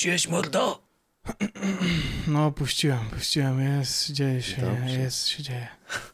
[0.00, 0.82] Puściłeś mordo?
[2.28, 3.78] No, puściłem, puściłem.
[3.78, 4.98] Jest, dzieje się, Dobrze.
[4.98, 5.68] jest, się dzieje.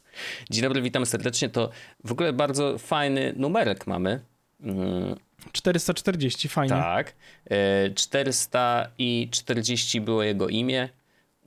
[0.51, 1.49] Dzień dobry, witamy serdecznie.
[1.49, 1.71] To
[2.05, 4.21] w ogóle bardzo fajny numerek mamy.
[4.61, 5.17] Mm,
[5.53, 6.71] 440, fajnie.
[6.71, 7.15] tak.
[7.51, 10.89] E, 400 i 40 było jego imię.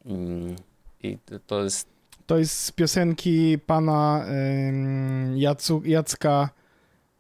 [0.06, 0.56] Mm,
[1.04, 1.90] I to- jest.
[2.28, 4.26] To jest z piosenki pana
[5.36, 6.50] Jacu, Jacka...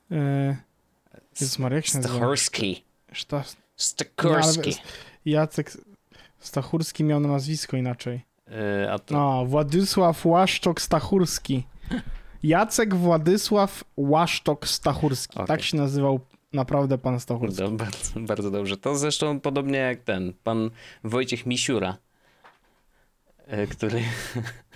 [0.09, 0.55] Yy,
[1.39, 2.15] Jezus Maria, jak się nazywa?
[2.15, 2.83] Stachurski.
[3.11, 3.43] Szta,
[3.75, 4.75] Stakurski.
[5.25, 5.71] Jacek
[6.39, 8.21] Stachurski miał na nazwisko inaczej.
[8.83, 11.63] E, a to, No, Władysław Łaszczok Stachurski.
[12.43, 15.35] Jacek Władysław Łaszczok Stachurski.
[15.35, 15.47] Okej.
[15.47, 16.19] Tak się nazywał
[16.53, 17.61] naprawdę pan Stachurski.
[17.63, 18.77] Kurde, bardzo, bardzo dobrze.
[18.77, 20.69] To zresztą podobnie jak ten, pan
[21.03, 21.97] Wojciech Misiura,
[23.47, 24.01] e, który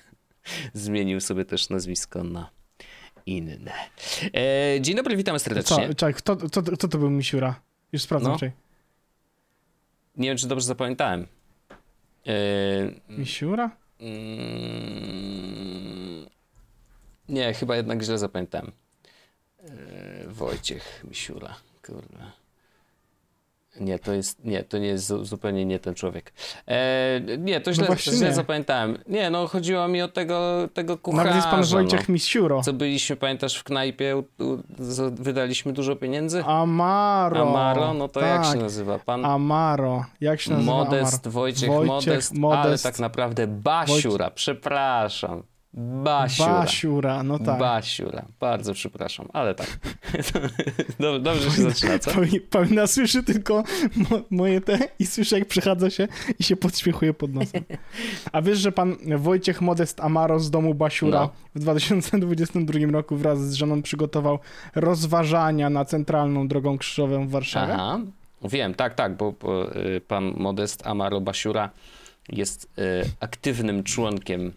[0.73, 2.49] zmienił sobie też nazwisko na
[3.25, 3.71] inne.
[4.35, 5.87] E, dzień dobry, witamy Co, serdecznie.
[5.95, 7.55] czekaj, kto, kto, kto to był Misiura?
[7.91, 8.37] Już sprawdzam, No.
[8.39, 8.62] czekaj.
[10.17, 11.27] Nie wiem, czy dobrze zapamiętałem.
[12.27, 12.33] E,
[13.09, 13.77] Misiura?
[13.99, 14.13] mm,
[17.29, 18.71] nie, chyba jednak źle zapamiętałem.
[19.59, 22.31] E, Wojciech Misiura, kurde.
[23.79, 26.33] Nie, to jest, nie, to nie jest zu- zupełnie nie ten człowiek.
[26.67, 28.33] E, nie, to źle, właśnie źle nie.
[28.35, 28.97] zapamiętałem.
[29.07, 31.23] Nie, no chodziło mi o tego, tego kucharza.
[31.23, 32.13] Nawet jest pan Wojciech no.
[32.13, 32.61] Misiuro.
[32.61, 34.57] Co byliśmy, pamiętasz, w knajpie, u- u-
[35.11, 36.43] wydaliśmy dużo pieniędzy?
[36.43, 37.49] Amaro.
[37.49, 38.53] Amaro, no to jak tak.
[38.53, 38.99] się nazywa?
[38.99, 40.05] Pan Amaro.
[40.21, 41.31] Jak się nazywa Modest, Amaro?
[41.31, 42.83] Wojciech, Wojciech Modest, ale Modest.
[42.83, 45.43] tak naprawdę Basiura, przepraszam.
[45.73, 46.53] Basiura.
[46.53, 47.59] Basiura, no tak.
[47.59, 49.79] Basiura, bardzo przepraszam, ale tak.
[51.21, 52.11] Dobrze, się zaczyna, co?
[52.49, 53.63] Paulina- słyszy tylko
[53.95, 56.07] mo moje te i słyszy jak przechadza się
[56.39, 57.63] i się podśmiechuje pod nosem.
[58.31, 61.29] A wiesz, że pan Wojciech Modest Amaro z domu Basiura No.
[61.55, 64.39] w 2022 roku wraz z żoną przygotował
[64.75, 67.73] rozważania na centralną drogą krzyżową w Warszawie?
[67.73, 67.99] Aha,
[68.43, 71.69] wiem, tak, tak, bo, bo y, pan Modest Amaro Basiura
[72.29, 74.53] jest y, aktywnym członkiem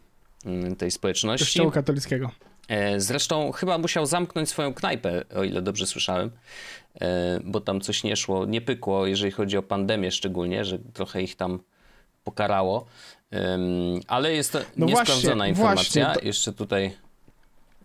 [0.78, 1.44] tej społeczności.
[1.46, 2.30] Kościoła katolickiego.
[2.68, 6.30] E, Zresztą chyba musiał zamknąć swoją knajpę, o ile dobrze słyszałem,
[7.00, 11.22] e, bo tam coś nie szło, nie pykło, jeżeli chodzi o pandemię szczególnie, że trochę
[11.22, 11.60] ich tam
[12.24, 12.86] pokarało.
[14.06, 16.04] Ale jest to No niesprawdzona właśnie, informacja.
[16.04, 16.92] właśnie, to- Jeszcze tutaj.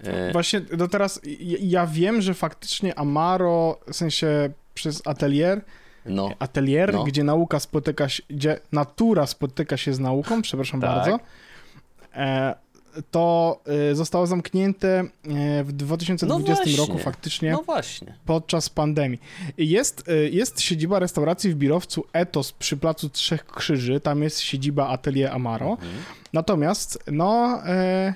[0.03, 1.21] e, Właśnie do teraz
[1.59, 5.61] ja, wiem, że faktycznie Amaro, w sensie przez atelier,
[6.05, 7.03] No, atelier, No.
[7.03, 10.89] gdzie nauka spotyka się, gdzie natura spotyka się z nauką, przepraszam Tak.
[10.89, 11.19] bardzo,
[13.11, 13.59] to
[13.91, 18.13] e, zostało zamknięte e, w 2020 No roku faktycznie no właśnie.
[18.25, 19.19] podczas pandemii.
[19.57, 24.87] Jest, e, jest siedziba restauracji w Birowcu Etos przy Placu Trzech Krzyży, tam jest siedziba
[24.87, 25.91] Atelier Amaro, Mhm.
[26.33, 28.13] natomiast no e,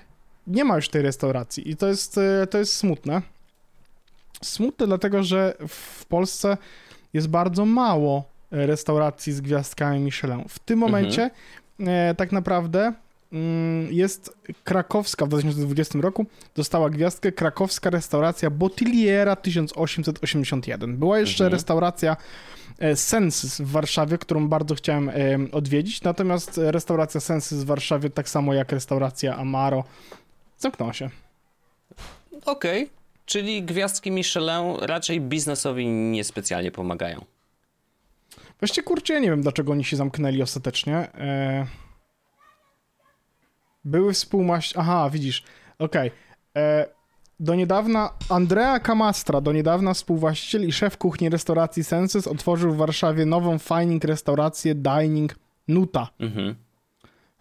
[0.48, 3.22] nie ma już tej restauracji i to jest, e, to jest smutne.
[4.42, 6.58] Smutne dlatego, że w Polsce
[7.14, 10.44] jest bardzo mało e, restauracji z gwiazdkami Michelin.
[10.50, 11.30] W tym momencie
[11.80, 12.94] e, tak naprawdę
[13.90, 16.26] jest krakowska w 2020 roku
[16.56, 20.98] dostała gwiazdkę krakowska restauracja Bottigliera 1881.
[20.98, 21.54] Była jeszcze Mhm.
[21.54, 22.18] restauracja
[22.80, 28.10] e, Senses w Warszawie, którą bardzo chciałem em, odwiedzić, natomiast e, restauracja Senses w Warszawie,
[28.10, 29.84] tak samo jak restauracja Amaro,
[30.58, 31.10] zamknęła się.
[32.46, 32.90] Okej.
[33.26, 37.26] Czyli gwiazdki Michelin raczej biznesowi niespecjalnie pomagają.
[38.60, 40.96] Właściwie kurczę, ja nie wiem, dlaczego oni się zamknęli ostatecznie.
[40.96, 41.85] E...
[43.86, 44.74] Były współmaś...
[44.78, 45.44] Aha, widzisz.
[45.80, 46.12] Okej.
[46.58, 46.88] E,
[47.40, 53.26] Do niedawna Andrea Camastra, do niedawna współwłaściciel i szef kuchni restauracji Senses, otworzył w Warszawie
[53.26, 55.36] nową fajning restaurację Dining
[55.68, 56.08] Nuta.
[56.20, 56.56] Mhm.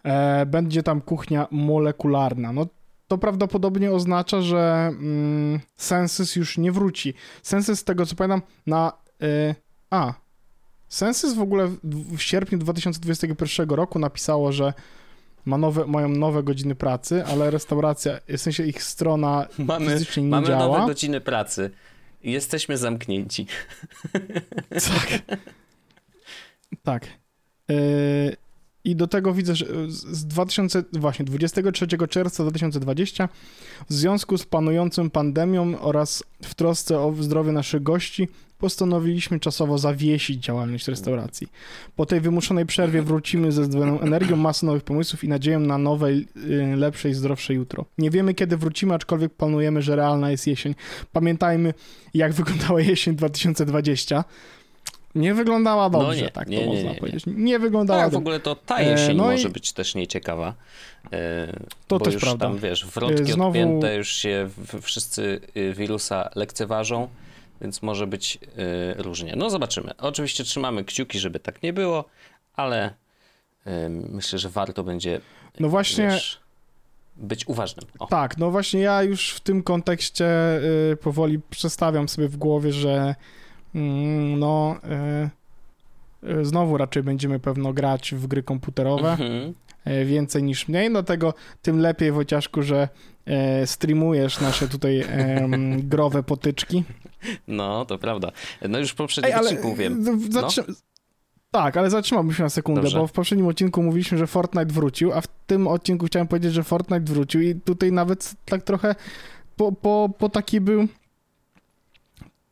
[0.03, 2.53] E, będzie tam kuchnia molekularna.
[2.53, 2.65] No
[3.07, 7.13] to prawdopodobnie oznacza, że mm, Sensus już nie wróci.
[7.43, 8.93] Sensus, z tego co pamiętam, na...
[9.23, 9.55] Y,
[9.89, 10.13] a,
[10.87, 11.79] Sensus w ogóle w,
[12.17, 14.73] w sierpniu 2021 roku napisało, że
[15.45, 20.29] ma nowe, mają nowe godziny pracy, ale restauracja, w sensie ich strona Mamy, fizycznie nie
[20.29, 20.77] mamy działa.
[20.77, 21.71] nowe godziny pracy.
[22.23, 23.47] Jesteśmy zamknięci.
[24.69, 25.21] Tak.
[26.83, 27.07] tak.
[27.69, 27.75] Yy,
[28.83, 33.29] I do tego widzę, że z- z 2000, właśnie 23 czerwca 2020
[33.89, 38.27] w związku z panującą pandemią oraz w trosce o zdrowie naszych gości
[38.57, 41.47] postanowiliśmy czasowo zawiesić działalność restauracji.
[41.95, 46.13] Po tej wymuszonej przerwie wrócimy ze zdwojoną energią, masą nowych pomysłów i nadzieją na nowe,
[46.13, 46.25] yy,
[46.75, 47.85] lepsze i zdrowsze jutro.
[47.97, 50.75] Nie wiemy kiedy wrócimy, aczkolwiek planujemy, że realna jest jesień.
[51.11, 51.73] Pamiętajmy,
[52.13, 54.23] jak wyglądała jesień 2020.
[55.15, 57.23] Nie wyglądała No dobrze, nie, tak nie, to nie, można powiedzieć.
[57.27, 60.53] Nie wyglądała Tak, w ogóle to ta E, jesień no i- może być też nieciekawa.
[61.13, 61.47] E,
[61.87, 62.45] To też już prawda.
[62.45, 64.49] tam, wiesz, wrotki E, znowu- odpięte, już się
[64.81, 67.07] wszyscy y, wirusa lekceważą.
[67.61, 68.39] Więc może być
[68.97, 69.33] y, różnie.
[69.37, 69.91] No zobaczymy.
[69.97, 72.05] Oczywiście trzymamy kciuki, żeby tak nie było,
[72.55, 72.93] ale
[73.67, 75.21] y, myślę, że warto będzie
[75.59, 76.39] No właśnie, wiesz,
[77.15, 77.85] być uważnym.
[77.99, 78.07] O.
[78.07, 80.57] tak, no właśnie ja już w tym kontekście
[80.91, 83.15] y, powoli przestawiam sobie w głowie, że
[83.75, 84.75] mm, no
[86.41, 89.11] znowu raczej będziemy pewno grać w gry komputerowe.
[89.11, 89.53] Mhm.
[89.85, 92.89] e, więcej niż mniej, dlatego tym lepiej, Wojciaszku, że
[93.65, 96.83] streamujesz nasze tutaj em, growe potyczki.
[97.47, 98.31] No, to prawda.
[98.69, 100.31] No już w poprzednim Ej, ale odcinku mówiłem.
[100.31, 100.63] zatrzy...
[101.51, 102.97] Tak, ale zatrzymałbym się na sekundę, Dobrze.
[102.97, 106.63] bo w poprzednim odcinku mówiliśmy, że Fortnite wrócił, a w tym odcinku chciałem powiedzieć, że
[106.63, 108.95] Fortnite wrócił i tutaj nawet tak trochę
[109.55, 110.87] po, po, po taki był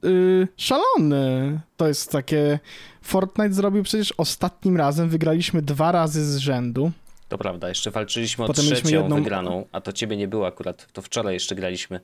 [0.04, 1.60] yy, szalony.
[1.78, 2.60] To jest takie...
[3.02, 6.92] Fortnite zrobił przecież ostatnim razem, wygraliśmy dwa razy z rzędu.
[7.34, 10.88] To prawda, jeszcze walczyliśmy o Potem trzecią jedną- wygraną, a to ciebie nie było akurat.
[10.94, 12.00] To wczoraj jeszcze graliśmy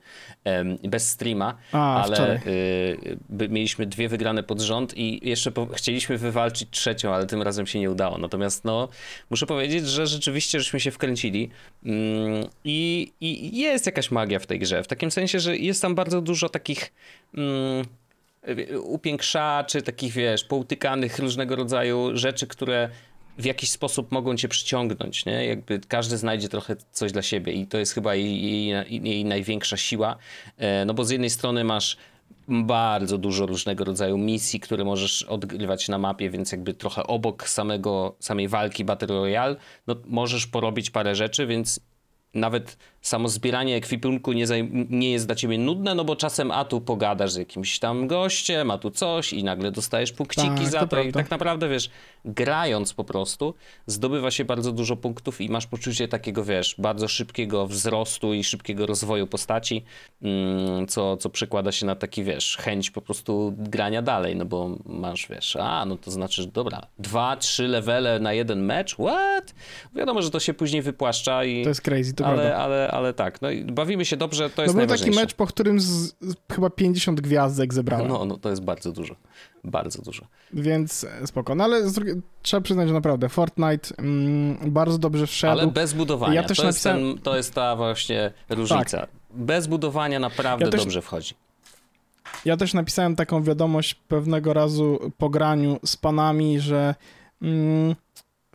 [0.82, 6.70] bez streama, A, ale y, mieliśmy dwie wygrane pod rząd i jeszcze po, chcieliśmy wywalczyć
[6.70, 8.18] trzecią, ale tym razem się nie udało.
[8.18, 8.88] Natomiast no,
[9.30, 11.50] muszę powiedzieć, że rzeczywiście żeśmy się wkręcili
[11.84, 14.82] mm, i, i jest jakaś magia w tej grze.
[14.82, 16.92] W takim sensie, że jest tam bardzo dużo takich...
[17.34, 17.84] Mm,
[18.82, 22.88] upiększaczy, takich wiesz, poutykanych różnego rodzaju rzeczy, które
[23.40, 25.46] w jakiś sposób mogą cię przyciągnąć, nie?
[25.46, 29.76] Jakby każdy znajdzie trochę coś dla siebie i to jest chyba jej, jej, jej największa
[29.76, 30.16] siła,
[30.56, 31.96] e, no bo z jednej strony masz
[32.48, 38.16] bardzo dużo różnego rodzaju misji, które możesz odgrywać na mapie, więc jakby trochę obok samego,
[38.20, 41.80] samej walki Battle Royale, no możesz porobić parę rzeczy, więc
[42.34, 44.46] nawet samo zbieranie ekwipunku nie,
[44.90, 48.70] nie jest dla ciebie nudne, no bo czasem a tu pogadasz z jakimś tam gościem,
[48.70, 51.90] a tu coś i nagle dostajesz punkciki Tak, za to to i tak naprawdę, wiesz,
[52.24, 53.54] grając po prostu,
[53.86, 58.86] zdobywa się bardzo dużo punktów i masz poczucie takiego, wiesz, bardzo szybkiego wzrostu i szybkiego
[58.86, 59.84] rozwoju postaci,
[60.22, 64.70] mm, co, co przekłada się na taki, wiesz, chęć po prostu grania dalej, no bo
[64.86, 69.54] masz, wiesz, a, no to znaczy, że dobra, dwa, trzy levele na jeden mecz, what?
[69.94, 71.62] Wiadomo, że to się później wypłaszcza i...
[71.62, 72.56] To jest crazy, to ale, prawda.
[72.56, 75.80] ale, ale tak, no bawimy się dobrze, to jest No był taki mecz, po którym
[75.80, 78.08] z, z, chyba 50 gwiazdek zebrałem.
[78.08, 79.16] No, no to jest bardzo dużo,
[79.64, 80.26] bardzo dużo.
[80.52, 81.54] Więc e, spoko.
[81.54, 85.52] No ale drugiej, trzeba przyznać, że naprawdę Fortnite mm, bardzo dobrze wszedł.
[85.52, 86.34] Ale bez budowania.
[86.34, 89.06] Ja też to, jest napisałem- ten, to jest ta właśnie różnica.
[89.30, 91.34] Bez budowania naprawdę Ja też- dobrze wchodzi.
[92.44, 96.94] Ja też napisałem taką wiadomość pewnego razu po graniu z panami, że
[97.42, 97.94] mm,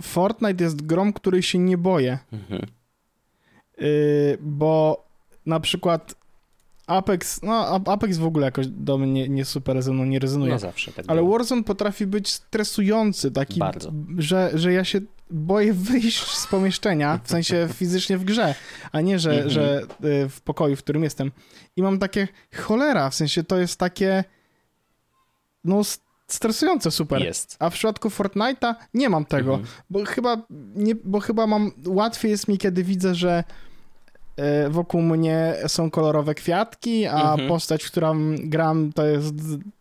[0.02, 2.20] Fortnite jest grą, której się nie boję.
[2.34, 2.66] Mhm.
[3.78, 5.06] Yy, bo
[5.46, 6.16] na przykład
[6.88, 10.52] Apex, no Apex w ogóle jakoś do mnie nie, super ze mną nie rezonuje.
[10.52, 11.24] No zawsze tak Ale.
[11.24, 13.92] Warzone potrafi być stresujący, taki, Bardzo.
[14.18, 18.56] Że, że ja się boję wyjść z pomieszczenia, w sensie fizycznie w grze,
[18.92, 19.50] a nie, że, Mhm.
[19.50, 21.32] że y, w pokoju, w którym jestem.
[21.76, 24.24] I mam takie cholera, w sensie to jest takie
[25.64, 25.82] no
[26.28, 27.22] stresujące super.
[27.24, 27.56] Jest.
[27.60, 29.70] A w przypadku Fortnite'a nie mam tego, Mhm.
[29.90, 30.42] bo chyba
[30.76, 33.44] nie, bo chyba mam łatwiej jest mi, kiedy widzę, że
[34.70, 37.50] wokół mnie są kolorowe kwiatki, a Mhm.
[37.50, 39.34] postać, w którą gram, to jest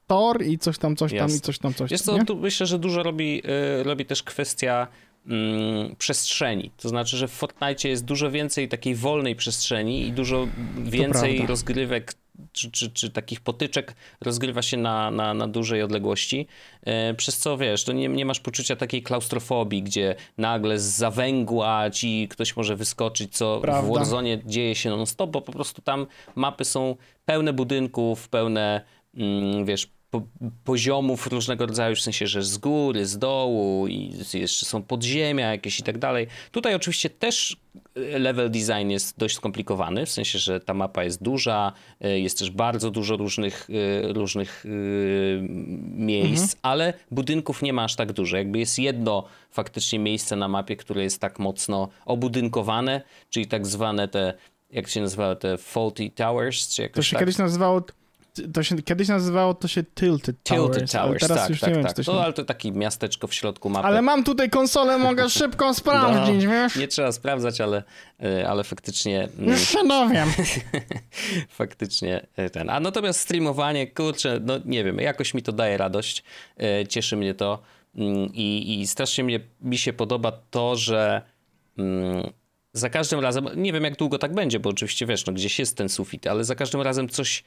[0.06, 1.36] Thor i coś tam, coś tam Jasne.
[1.36, 1.98] i coś tam, coś tam.
[1.98, 2.24] co, nie?
[2.24, 3.42] tu myślę, że dużo robi,
[3.80, 4.86] y, robi też kwestia
[5.26, 6.70] mm, przestrzeni.
[6.76, 12.14] To znaczy, że w Fortnite jest dużo więcej takiej wolnej przestrzeni i dużo więcej rozgrywek
[12.52, 16.46] czy, czy, czy takich potyczek rozgrywa się na, na, na dużej odległości,
[16.82, 21.90] e, przez co wiesz, to nie, nie masz poczucia takiej klaustrofobii, gdzie nagle z zawęgła
[21.90, 23.90] ci ktoś może wyskoczyć, co Prawda.
[23.90, 29.64] w Warzone dzieje się non-stop, bo po prostu tam mapy są pełne budynków, pełne, mm,
[29.64, 29.93] wiesz,
[30.64, 35.80] poziomów różnego rodzaju, w sensie, że z góry, z dołu i jeszcze są podziemia jakieś
[35.80, 36.26] i tak dalej.
[36.52, 37.56] Tutaj oczywiście też
[37.96, 42.38] e, level design jest dość skomplikowany, w sensie, że ta mapa jest duża, e, jest
[42.38, 44.64] też bardzo dużo różnych, e, różnych
[45.96, 48.36] miejsc, ale budynków nie ma aż tak dużo.
[48.36, 54.08] Jakby jest jedno faktycznie miejsce na mapie, które jest tak mocno obudynkowane, czyli tak zwane
[54.08, 54.34] te,
[54.70, 57.20] jak się nazywały, te faulty towers, czy To jakoś się tak.
[57.20, 57.82] kiedyś nazywało,
[58.52, 61.76] to się kiedyś nazywało to się Tilted Towers, Tilted Towers, teraz tak, już tak, nie
[61.76, 61.96] wiem, tak.
[61.96, 62.12] to.
[62.12, 63.86] No, ale to takie miasteczko w środku mapy.
[63.86, 66.76] Ale mam tutaj konsolę, mogę szybko sprawdzić, wiesz?
[66.76, 67.82] Nie trzeba sprawdzać, ale,
[68.22, 70.28] e, ale faktycznie mm, Już się dowiem.
[71.48, 72.70] faktycznie e, ten.
[72.70, 76.24] A natomiast streamowanie, kurczę, no nie wiem, jakoś mi to daje radość,
[76.60, 77.62] e, cieszy mnie to
[77.96, 81.22] mm, i, i strasznie mnie, mi się podoba to, że
[81.78, 82.32] mm,
[82.72, 85.76] za każdym razem, nie wiem jak długo tak będzie, bo oczywiście wiesz, no gdzieś jest
[85.76, 87.44] ten sufit, ale za każdym razem coś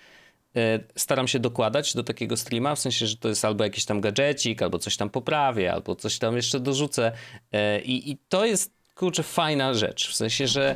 [0.95, 4.61] staram się dokładać do takiego streama, w sensie, że to jest albo jakiś tam gadżecik,
[4.61, 7.11] albo coś tam poprawię, albo coś tam jeszcze dorzucę.
[7.51, 10.75] E, i, i to jest, kurczę, fajna rzecz, w sensie, że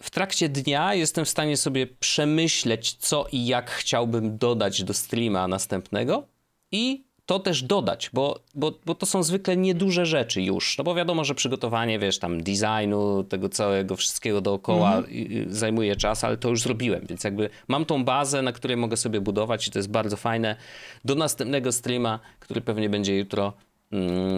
[0.00, 5.48] w trakcie dnia jestem w stanie sobie przemyśleć, co i jak chciałbym dodać do streama
[5.48, 6.26] następnego
[6.72, 10.78] i to też dodać, bo, bo, bo to są zwykle nieduże rzeczy już.
[10.78, 15.54] No bo wiadomo, że przygotowanie, wiesz, tam designu, tego całego wszystkiego dookoła mhm.
[15.54, 19.20] zajmuje czas, ale to już zrobiłem, więc jakby mam tą bazę, na której mogę sobie
[19.20, 20.56] budować i to jest bardzo fajne.
[21.04, 23.52] Do następnego streama, który pewnie będzie jutro,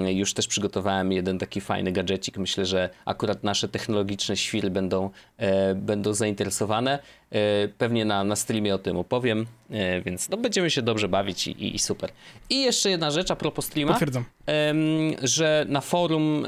[0.07, 2.39] już też przygotowałem jeden taki fajny gadżecik.
[2.39, 6.99] Myślę, że akurat nasze technologiczne świry będą, e, będą zainteresowane.
[7.31, 11.47] E, pewnie na, na streamie o tym opowiem, e, więc no, będziemy się dobrze bawić
[11.47, 12.11] i, i, super.
[12.51, 13.93] I jeszcze jedna rzecz a propos streama.
[13.93, 14.25] Potwierdzam.
[15.23, 16.47] że na forum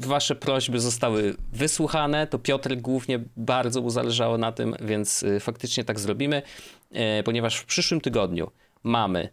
[0.00, 2.26] wasze prośby zostały wysłuchane.
[2.26, 6.42] To Piotr głównie bardzo mu zależało na tym, więc faktycznie tak zrobimy,
[7.24, 8.50] ponieważ w przyszłym tygodniu
[8.82, 9.28] mamy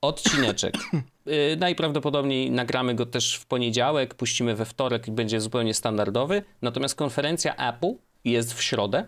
[0.00, 0.74] odcineczek.
[1.28, 6.42] Y, najprawdopodobniej nagramy go też w poniedziałek, puścimy we wtorek i będzie zupełnie standardowy.
[6.62, 9.06] Natomiast konferencja Apple jest w środę.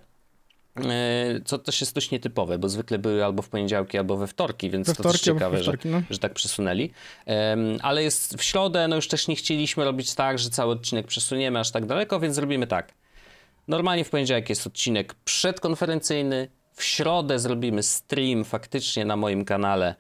[0.79, 4.71] Y, co też jest dość nietypowe, bo zwykle były albo w poniedziałki, albo we wtorki,
[4.71, 6.01] więc we to też ciekawe, wtorki, no.
[6.01, 6.91] że, że tak przesunęli.
[7.83, 11.59] ale jest w środę, no już też nie chcieliśmy robić tak, że cały odcinek przesuniemy
[11.59, 12.95] aż tak daleko, więc zrobimy tak.
[13.69, 19.95] Normalnie w poniedziałek jest odcinek przedkonferencyjny, w środę zrobimy stream faktycznie na moim kanale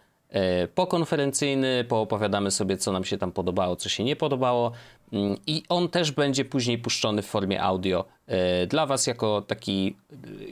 [0.74, 4.72] pokonferencyjny, poopowiadamy sobie, co nam się tam podobało, co się nie podobało.
[5.12, 9.96] Mm, I on też będzie później puszczony w formie audio e, dla Was jako taki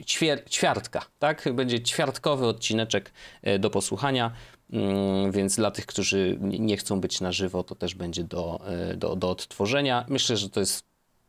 [0.00, 1.48] e, ćwier ćwiartka, tak?
[1.54, 3.12] Będzie ćwiartkowy odcineczek
[3.58, 4.32] do posłuchania,
[4.72, 8.60] mm, więc dla tych, którzy nie chcą być na żywo, to też będzie do,
[8.96, 10.04] do, do odtworzenia.
[10.08, 10.84] Myślę, że to jest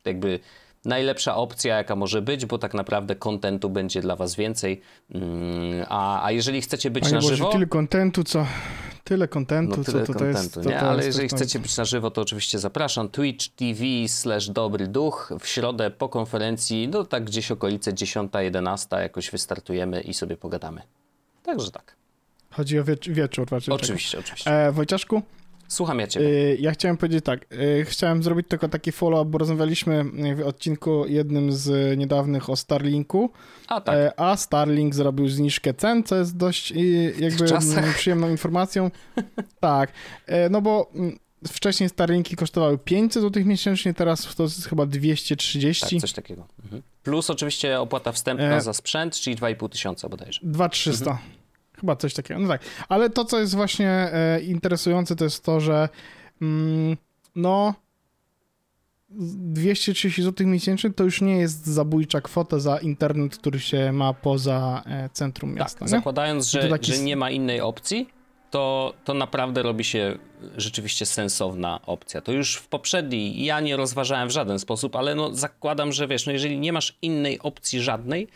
[0.06, 0.40] jakby
[0.88, 4.82] najlepsza opcja, jaka może być, bo tak naprawdę kontentu będzie dla was więcej.
[5.12, 7.52] Mm, a, a jeżeli chcecie być Panie na Boże, żywo...
[7.52, 8.46] tyle kontentu, co...
[9.04, 10.54] Tyle kontentu, no, tyle co to, to jest...
[10.54, 10.80] To, nie?
[10.80, 13.10] Ale jeżeli chcecie być na żywo, to oczywiście zapraszam.
[13.10, 15.34] Twitch TV slash Dobry Duch.
[15.40, 20.82] W środę po konferencji, no tak gdzieś okolice 10-11 jakoś wystartujemy i sobie pogadamy.
[21.44, 21.96] Także tak.
[22.52, 23.48] Chodzi o wiecz wieczór.
[23.52, 24.26] Raczej oczywiście, tak.
[24.26, 24.52] oczywiście.
[24.52, 25.22] E, Wojciaszku?
[25.68, 26.20] Słucham ja cię.
[26.20, 30.04] Y, ja chciałem powiedzieć tak, y, chciałem zrobić tylko taki follow-up, bo rozmawialiśmy
[30.36, 33.32] w odcinku jednym z niedawnych o Starlinku,
[33.68, 34.14] a, tak.
[34.18, 37.46] A Starlink zrobił zniżkę cen, co jest dość y, jakby
[37.96, 38.92] przyjemną informacją.
[39.60, 39.92] tak,
[40.50, 40.92] no bo
[41.48, 45.86] wcześniej Starlinki kosztowały 500 zł miesięcznie, teraz to jest chyba 230.
[45.90, 46.48] Tak, coś takiego.
[46.64, 46.82] Mhm.
[47.04, 48.62] Plus oczywiście opłata wstępna e...
[48.62, 50.40] za sprzęt, czyli 2,5 tysiąca bodajże.
[50.44, 51.12] 2300.
[51.12, 51.37] Mhm.
[51.80, 52.40] Chyba coś takiego.
[52.40, 52.62] No tak.
[52.90, 55.90] Ale to, co jest właśnie e, interesujące, to jest to, że
[56.42, 56.98] mm,
[57.36, 57.74] no
[59.10, 64.84] 230 zł miesięcznie to już nie jest zabójcza kwota za internet, który się ma poza
[64.86, 65.80] e, centrum tak, miasta.
[65.80, 66.94] Tak, zakładając, że, taki...
[66.94, 68.10] że nie ma innej opcji,
[68.52, 70.18] to, to naprawdę robi się
[70.58, 72.22] rzeczywiście sensowna opcja.
[72.22, 76.26] To już w poprzedniej ja nie rozważałem w żaden sposób, ale no zakładam, że wiesz,
[76.26, 78.28] no jeżeli nie masz innej opcji żadnej,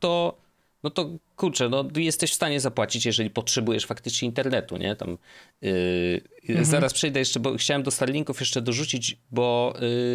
[0.00, 0.38] to
[0.86, 4.96] no to kurczę, no jesteś w stanie zapłacić, jeżeli potrzebujesz faktycznie internetu, nie?
[4.96, 5.18] Tam,
[5.62, 6.64] yy, mhm.
[6.64, 9.74] Zaraz przejdę jeszcze, bo chciałem do Starlinków jeszcze dorzucić, bo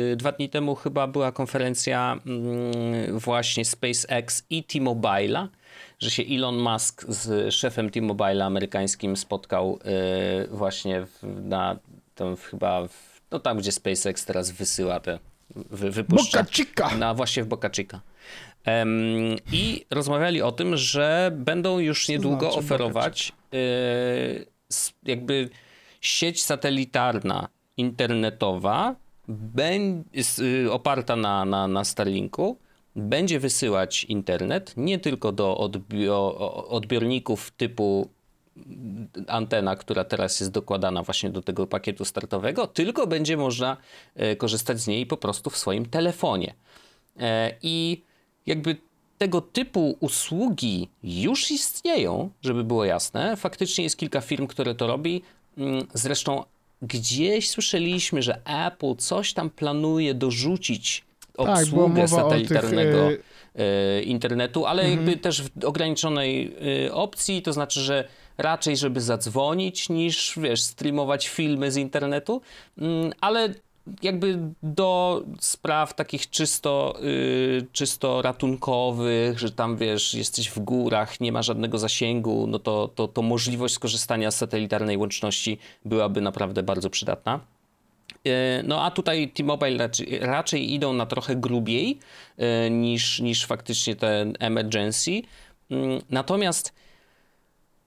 [0.09, 2.19] yy, dwa dni temu chyba była konferencja
[3.05, 5.47] yy, właśnie SpaceX i T-Mobile'a,
[5.99, 11.79] że się Elon Musk z szefem T-Mobile'a amerykańskim spotkał yy, właśnie w, na
[12.15, 15.19] tam chyba, w, no tam gdzie SpaceX teraz wysyła te,
[15.55, 16.39] wy, wypuszcza.
[16.43, 16.97] Boca Chica!
[16.97, 18.01] Na, właśnie w Boca Chica.
[19.51, 24.45] I rozmawiali o tym, że będą już niedługo znaczy oferować y,
[25.03, 25.49] jakby
[26.01, 28.95] sieć satelitarna internetowa,
[30.39, 32.57] y, oparta na, na, na Starlinku,
[32.95, 35.57] będzie wysyłać internet nie tylko do
[36.69, 38.09] odbiorników typu
[39.27, 43.77] antena, która teraz jest dokładana właśnie do tego pakietu startowego, tylko będzie można
[44.21, 46.53] y, korzystać z niej po prostu w swoim telefonie.
[47.19, 48.03] E, I
[48.45, 48.75] jakby
[49.17, 53.37] tego typu usługi już istnieją, żeby było jasne.
[53.37, 55.21] Faktycznie jest kilka firm, które to robi.
[55.57, 56.43] Mm, zresztą
[56.81, 61.03] gdzieś słyszeliśmy, że Apple coś tam planuje dorzucić
[61.37, 63.23] tak, obsługę tak, satelitarnego tych,
[63.95, 64.01] yy...
[64.01, 64.99] internetu, ale mhm.
[64.99, 68.07] jakby też w ograniczonej yy, opcji, to znaczy, że
[68.37, 72.41] raczej żeby zadzwonić niż, wiesz, streamować filmy z internetu,
[72.77, 72.87] yy,
[73.21, 73.53] ale
[74.03, 81.31] jakby do spraw takich czysto, yy, czysto ratunkowych, że tam wiesz, jesteś w górach, nie
[81.31, 86.89] ma żadnego zasięgu, no to, to, to możliwość skorzystania z satelitarnej łączności byłaby naprawdę bardzo
[86.89, 87.39] przydatna.
[88.25, 88.31] Yy,
[88.63, 91.99] no a tutaj T-Mobile raczej, raczej, idą na trochę grubiej
[92.37, 95.11] yy, niż, niż faktycznie ten emergency.
[95.11, 96.73] Yy, natomiast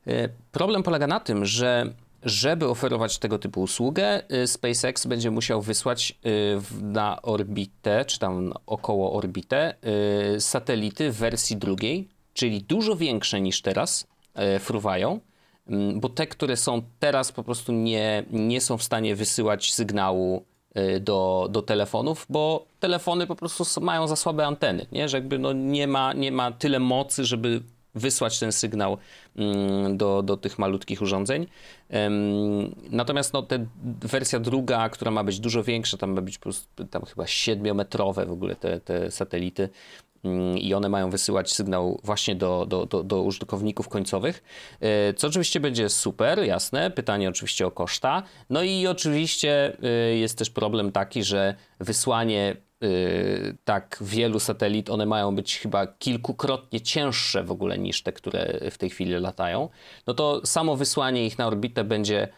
[0.06, 6.18] yy, problem polega na tym, że żeby oferować tego typu usługę, SpaceX będzie musiał wysłać
[6.82, 9.74] na orbitę, czy tam około orbitę,
[10.38, 14.06] satelity w wersji drugiej, czyli dużo większe niż teraz
[14.60, 15.20] fruwają,
[15.66, 20.44] mm, bo te, które są teraz po prostu nie, nie są w stanie wysyłać sygnału
[20.78, 25.08] Y, do, do telefonów, bo telefony po prostu mają za słabe anteny, nie?
[25.08, 27.62] że jakby no nie, ma, nie ma tyle mocy, żeby
[27.94, 28.98] wysłać ten sygnał
[29.36, 31.46] mm, do, do tych malutkich urządzeń.
[32.90, 33.66] Natomiast no, te,
[34.00, 38.32] wersja druga, która ma być dużo większa, tam ma być prostu, tam chyba siedmiometrowe w
[38.32, 39.68] ogóle te, te satelity,
[40.58, 44.42] i one mają wysyłać sygnał właśnie do, do, do, do użytkowników końcowych,
[44.80, 46.90] e, co oczywiście będzie super, jasne.
[46.90, 48.22] Pytanie oczywiście o koszta.
[48.50, 52.86] No i oczywiście e, jest też problem taki, że wysłanie e,
[53.64, 58.78] tak wielu satelit, one mają być chyba kilkukrotnie cięższe w ogóle niż te, które w
[58.78, 59.68] tej chwili latają.
[60.06, 62.28] No to samo wysłanie ich na orbitę będzie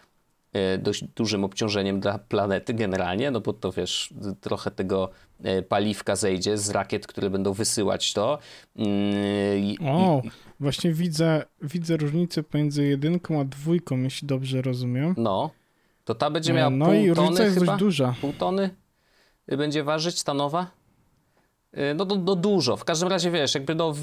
[0.78, 5.10] dość dużym obciążeniem dla planety generalnie, no bo to wiesz, trochę tego
[5.42, 8.38] e, paliwka zejdzie z rakiet, które będą wysyłać to.
[8.76, 10.22] Mm, o,
[10.60, 15.14] właśnie widzę, widzę różnicę pomiędzy jedynką a dwójką, jeśli dobrze rozumiem.
[15.16, 15.50] No,
[16.04, 17.66] to ta będzie miała no pół i tony różnica jest chyba?
[17.66, 18.14] dość duża.
[18.20, 18.70] Pół tony
[19.46, 20.70] będzie ważyć ta nowa?
[21.76, 22.76] Y, no, no, no, dużo.
[22.76, 24.00] W każdym razie wiesz, jakby no, w,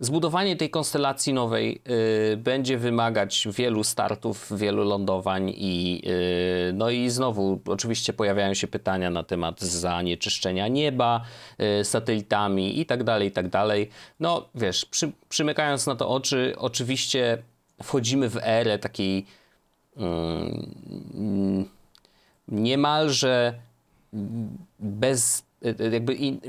[0.00, 1.82] zbudowanie tej konstelacji nowej
[2.32, 6.02] y, będzie wymagać wielu startów, wielu lądowań i
[6.68, 11.20] y, no i znowu oczywiście pojawiają się pytania na temat zanieczyszczenia nieba
[11.80, 13.90] y, satelitami i tak dalej, i tak dalej.
[14.20, 17.42] No wiesz, przy, przymykając na to oczy, oczywiście
[17.82, 19.26] wchodzimy w erę takiej
[19.96, 21.68] mm,
[22.48, 23.54] niemalże
[24.78, 25.45] bez Y, y,
[25.92, 26.40] jakby in,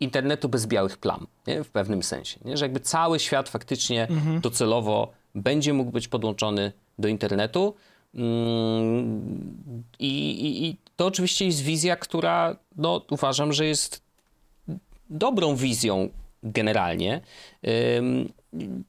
[0.00, 1.64] internetu bez białych plam, nie?
[1.64, 2.40] w pewnym sensie.
[2.44, 2.56] Nie?
[2.56, 4.40] Że jakby cały świat faktycznie mhm.
[4.40, 7.74] docelowo będzie mógł być podłączony do internetu.
[8.14, 14.02] Mm, I, i, I, to oczywiście jest wizja, która no, uważam, że jest
[15.10, 16.08] dobrą wizją
[16.42, 17.20] generalnie.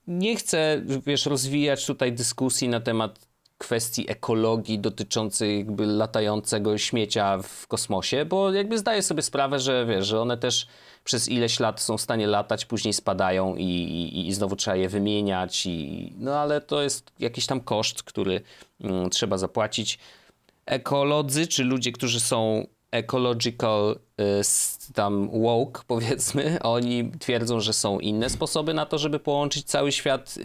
[0.08, 3.29] Nie chcę, wiesz, rozwijać tutaj dyskusji na temat
[3.60, 10.08] kwestii ekologii dotyczącej jakby latającego śmiecia w kosmosie, bo jakby zdaję sobie sprawę, że wiesz,
[10.08, 10.68] że one też
[11.04, 14.90] przez ileś lat są w stanie latać, później spadają i, i, i znowu trzeba je
[14.90, 18.42] wymieniać, i, no ale to jest jakiś tam koszt, który
[18.82, 20.00] mm, trzeba zapłacić.
[20.66, 28.30] Ekolodzy, czy ludzie, którzy są ecological y, tam woke powiedzmy, oni twierdzą, że są inne
[28.30, 30.36] sposoby na to, żeby połączyć cały świat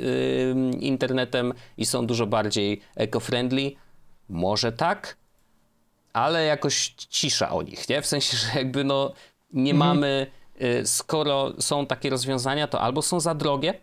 [0.80, 3.72] internetem i są dużo bardziej eco-friendly.
[4.28, 5.16] Może tak,
[6.12, 8.02] ale jakoś cisza o nich, nie?
[8.02, 9.12] W sensie, że jakby no
[9.52, 9.88] nie mhm.
[9.88, 10.26] mamy,
[10.62, 13.74] y, skoro są takie rozwiązania, to albo są za drogie,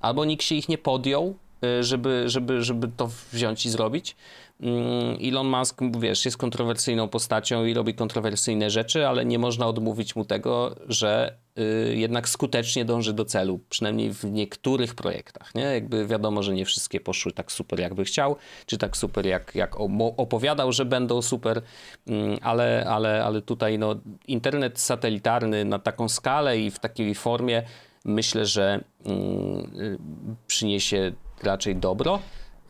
[0.00, 1.36] albo nikt się ich nie podjął,
[1.80, 4.16] żeby, żeby, żeby to wziąć i zrobić.
[4.60, 10.16] Mm, Elon Musk, wiesz, jest kontrowersyjną postacią i robi kontrowersyjne rzeczy, ale nie można odmówić
[10.16, 15.62] mu tego, że y, jednak skutecznie dąży do celu, przynajmniej w niektórych projektach, nie?
[15.62, 19.80] Jakby wiadomo, że nie wszystkie poszły tak super, jakby chciał, czy tak super, jak, jak
[20.16, 21.62] opowiadał, że będą super,
[22.06, 23.94] mm, ale, ale, ale tutaj no,
[24.26, 27.62] internet satelitarny na taką skalę i w takiej formie
[28.04, 29.98] myślę, że mm, y,
[30.46, 32.18] przyniesie raczej dobro.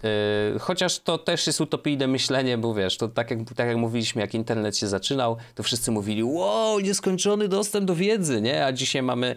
[0.03, 4.21] Yy, chociaż to też jest utopijne myślenie, bo wiesz, to tak jak, tak jak mówiliśmy,
[4.21, 8.67] jak internet się zaczynał, to wszyscy mówili, wow, nieskończony dostęp do wiedzy, nie?
[8.67, 9.37] A dzisiaj mamy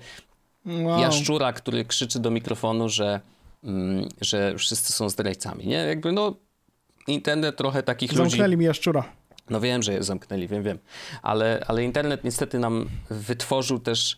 [0.66, 1.00] wow.
[1.00, 3.22] jaszczura, który krzyczy do mikrofonu, że,
[3.64, 5.76] mm, że wszyscy są zdrajcami, nie?
[5.78, 6.36] Jakby no,
[7.08, 8.38] internet trochę takich Zamknęli ludzi...
[8.38, 9.04] Zamknęli mi jaszczura.
[9.50, 10.80] No wiem, że je zamknęli, wiem, wiem.
[11.22, 14.18] Ale, ale internet niestety nam wytworzył też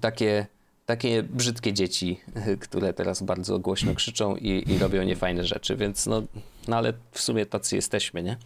[0.00, 0.46] takie
[0.86, 2.20] takie brzydkie dzieci,
[2.60, 6.22] które teraz bardzo głośno krzyczą i, i robią niefajne rzeczy, więc no,
[6.68, 8.36] no ale w sumie tacy jesteśmy, nie?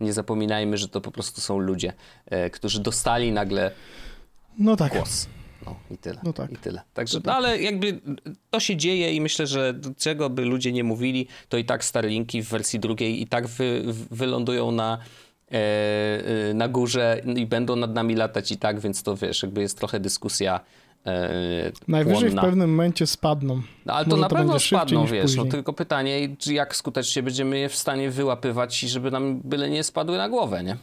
[0.00, 1.92] Nie zapominajmy, że to po prostu są ludzie,
[2.26, 3.70] e, którzy dostali nagle
[4.58, 4.92] no tak.
[4.92, 5.26] głos.
[5.66, 6.20] No i tyle.
[6.24, 6.52] No tak.
[6.52, 6.82] I tyle.
[6.94, 8.00] Także, no ale jakby
[8.50, 12.42] to się dzieje i myślę, że czego by ludzie nie mówili, to i tak Starlinki
[12.42, 14.98] w wersji drugiej i tak wy, wylądują na,
[15.52, 15.56] e,
[16.50, 19.78] e, na górze i będą nad nami latać i tak, więc to wiesz, jakby jest
[19.78, 20.60] trochę dyskusja
[21.06, 23.62] E, Najwyżej w pewnym momencie spadną.
[23.86, 27.58] No, ale to Może na to pewno spadną, wiesz, no, tylko pytanie, jak skutecznie będziemy
[27.58, 30.76] je w stanie wyłapywać i żeby nam byle nie spadły na głowę, nie?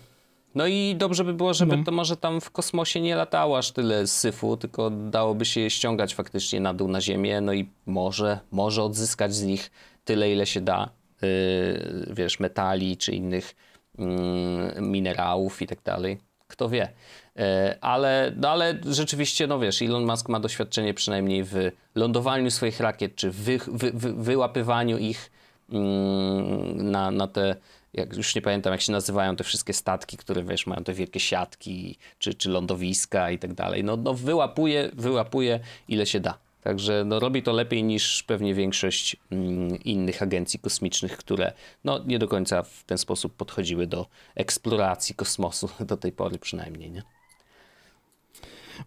[0.55, 1.83] No i dobrze by było, żeby no.
[1.83, 6.15] to może tam w kosmosie nie latało aż tyle syfu, tylko dałoby się je ściągać
[6.15, 9.71] faktycznie na dół na ziemię, no i może, może odzyskać z nich
[10.03, 10.89] tyle, ile się da,
[11.21, 13.55] yy, wiesz, metali czy innych
[13.97, 16.17] yy, minerałów i tak dalej.
[16.47, 16.93] Kto wie.
[17.39, 22.79] E, ale, no ale rzeczywiście, no wiesz, Elon Musk ma doświadczenie przynajmniej w lądowaniu swoich
[22.79, 25.31] rakiet, czy wy, wy, wy, wyłapywaniu ich
[25.69, 27.55] mm, na, na te,
[27.93, 31.19] jak, już nie pamiętam jak się nazywają te wszystkie statki, które wiesz, mają te wielkie
[31.19, 33.83] siatki, czy, czy lądowiska i tak dalej.
[33.83, 36.37] No, no wyłapuje, wyłapuje ile się da.
[36.61, 42.19] Także no, robi to lepiej niż pewnie większość mm, innych agencji kosmicznych, które no, nie
[42.19, 46.91] do końca w ten sposób podchodziły do eksploracji kosmosu, do tej pory przynajmniej.
[46.91, 47.03] Nie?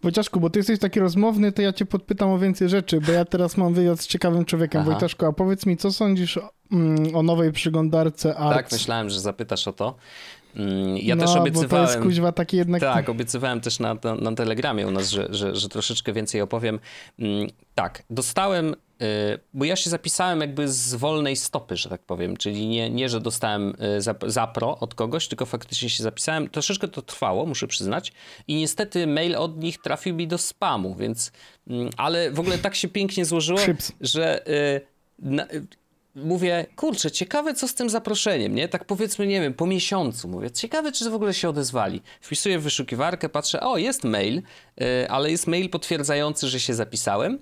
[0.01, 3.25] Wojciaszku, bo ty jesteś taki rozmowny, to ja cię podpytam o więcej rzeczy, bo ja
[3.25, 4.81] teraz mam wywiad z ciekawym człowiekiem.
[4.81, 4.91] Aha.
[4.91, 8.55] Wojciaszku, a powiedz mi, co sądzisz o, mm, o nowej przeglądarce ARC?
[8.55, 9.95] Tak, myślałem, że zapytasz o to.
[10.55, 11.69] Mm, ja no, też obiecywałem.
[11.69, 12.81] Bo to jest kuźwa taki jednak.
[12.81, 16.79] Tak, obiecywałem też na, na, na telegramie u nas, że, że, że troszeczkę więcej opowiem.
[17.19, 18.75] Mm, tak, dostałem,
[19.53, 23.21] bo ja się zapisałem jakby z wolnej stopy, że tak powiem, czyli nie, nie że
[23.21, 26.49] dostałem y, zapro od kogoś, tylko faktycznie się zapisałem.
[26.49, 28.13] Troszeczkę to trwało, muszę przyznać.
[28.47, 31.31] I niestety mail od nich trafił mi do spamu, więc.
[31.67, 33.59] Mm, ale w ogóle tak się pięknie złożyło,
[34.01, 34.47] że.
[34.47, 34.81] Y,
[35.19, 35.47] na,
[36.15, 38.67] mówię, kurczę, ciekawe co z tym zaproszeniem, nie?
[38.67, 42.01] Tak powiedzmy, nie wiem, po miesiącu mówię, ciekawe czy w ogóle się odezwali.
[42.21, 44.41] Wpisuję w wyszukiwarkę, patrzę, o jest mail,
[45.09, 47.39] ale jest mail potwierdzający, że się zapisałem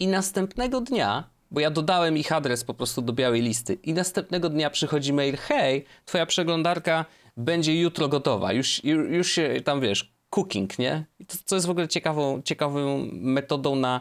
[0.00, 4.48] i następnego dnia, bo ja dodałem ich adres po prostu do białej listy i następnego
[4.48, 7.04] dnia przychodzi mail, hej, twoja przeglądarka
[7.36, 11.04] będzie jutro gotowa, już, już, się tam, wiesz, cooking, nie?
[11.44, 14.00] Co jest w ogóle ciekawą, ciekawą metodą na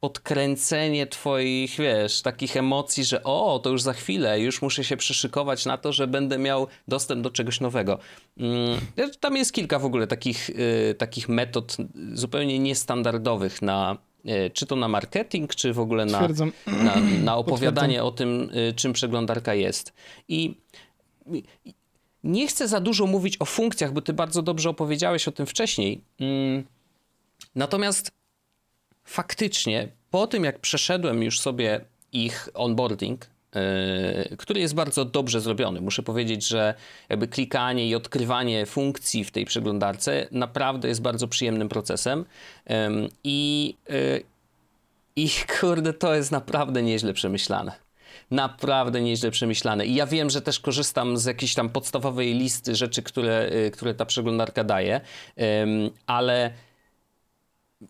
[0.00, 5.66] podkręcenie twoich, wiesz, takich emocji, że o, to już za chwilę, już muszę się przyszykować
[5.66, 7.98] na to, że będę miał dostęp do czegoś nowego.
[8.38, 8.80] Mm,
[9.20, 11.76] tam jest kilka w ogóle takich, y, takich metod
[12.12, 13.98] zupełnie niestandardowych na
[14.52, 16.28] czy to na marketing, czy w ogóle na,
[16.66, 19.92] na, na, opowiadanie o tym, y, czym przeglądarka jest.
[20.28, 20.54] I
[22.24, 26.00] nie chcę za dużo mówić o funkcjach, bo ty bardzo dobrze opowiedziałeś o tym wcześniej.
[26.20, 26.64] Mm,
[27.54, 28.10] natomiast
[29.04, 31.80] faktycznie po tym, jak przeszedłem już sobie
[32.12, 33.26] ich onboarding,
[34.38, 35.80] który jest bardzo dobrze zrobiony.
[35.80, 36.74] Muszę powiedzieć, że
[37.08, 42.24] jakby klikanie i odkrywanie funkcji w tej przeglądarce naprawdę jest bardzo przyjemnym procesem.
[43.24, 44.22] I, yy,
[45.16, 47.72] I kurde, to jest naprawdę nieźle przemyślane.
[48.30, 49.86] Naprawdę nieźle przemyślane.
[49.86, 53.94] I ja wiem, że też korzystam z jakiejś tam podstawowej listy rzeczy, które, y, które
[53.94, 55.00] ta przeglądarka daje,
[56.06, 56.50] ale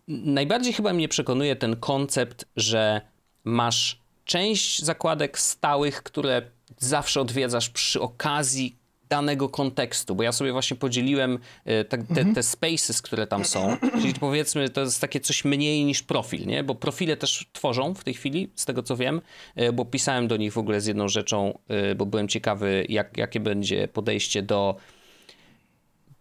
[0.07, 3.01] najbardziej chyba mnie przekonuje ten koncept, że
[3.43, 6.41] masz część zakładek stałych, które
[6.77, 8.75] zawsze odwiedzasz przy okazji
[9.09, 12.35] danego kontekstu, bo ja sobie właśnie podzieliłem e, te, te, mhm.
[12.35, 16.63] te, spaces, które tam są, czyli powiedzmy to jest takie coś mniej niż profil, nie?
[16.63, 19.21] bo profile też tworzą w tej chwili, z tego co wiem,
[19.55, 23.17] e, bo pisałem do nich w ogóle z jedną rzeczą, e, bo byłem ciekawy jak,
[23.17, 24.75] jakie będzie podejście do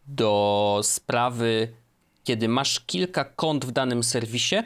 [0.09, 1.69] do sprawy
[2.27, 4.57] kiedy masz kilka kont w danym serwisie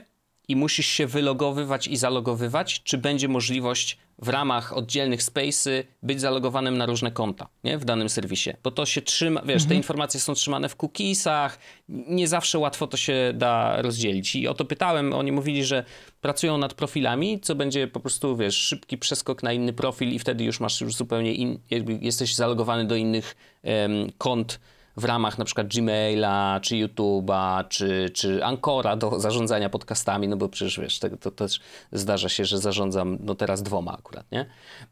[0.51, 6.79] i musisz się wylogowywać i zalogowywać, czy będzie możliwość w ramach oddzielnych spacey być zalogowanym
[6.79, 7.79] na różne konta nie?
[7.79, 8.51] w danym serwisie.
[8.63, 9.69] Bo to się trzyma, wiesz, mhm.
[9.69, 11.59] te informacje są trzymane w cookiesach,
[11.89, 14.37] nie zawsze łatwo to się da rozdzielić.
[14.37, 15.85] I o to pytałem, oni mówili, że
[16.21, 20.45] pracują nad profilami, co będzie po prostu, wiesz, szybki przeskok na inny profil i wtedy
[20.45, 21.59] już masz już zupełnie, in,
[22.01, 24.61] jesteś zalogowany do innych um, kont
[24.97, 30.49] w ramach na przykład Gmaila, czy YouTube'a, czy, czy Ancora do zarządzania podcastami, no bo
[30.49, 31.61] przecież wiesz, to, to też
[31.93, 34.47] zdarza się, że zarządzam no teraz dwoma akurat, nie?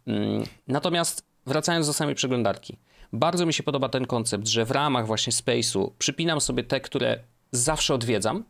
[0.07, 2.77] Mm, natomiast wracając do samej przeglądarki,
[3.13, 7.19] bardzo mi się podoba ten koncept, że w ramach właśnie Space'u przypinam sobie te, które
[7.53, 8.45] zawsze odwiedzam,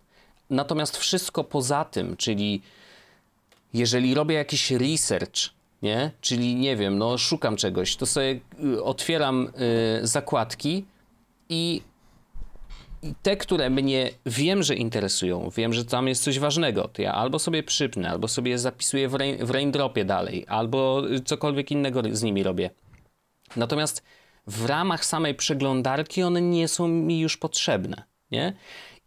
[0.50, 2.62] natomiast wszystko poza tym, czyli
[3.74, 5.50] jeżeli robię jakiś research,
[5.82, 6.10] nie?
[6.20, 9.48] Czyli nie wiem, no szukam czegoś, to sobie y, otwieram
[10.02, 10.84] y, zakładki,
[11.48, 11.82] i
[13.22, 17.38] te, które mnie wiem, że interesują, wiem, że tam jest coś ważnego, to ja albo
[17.38, 22.42] sobie przypnę, albo sobie zapisuję w, rain, w raindropie dalej, albo cokolwiek innego z nimi
[22.42, 22.70] robię.
[23.56, 24.02] Natomiast
[24.46, 28.52] w ramach samej przeglądarki one nie są mi już potrzebne, nie?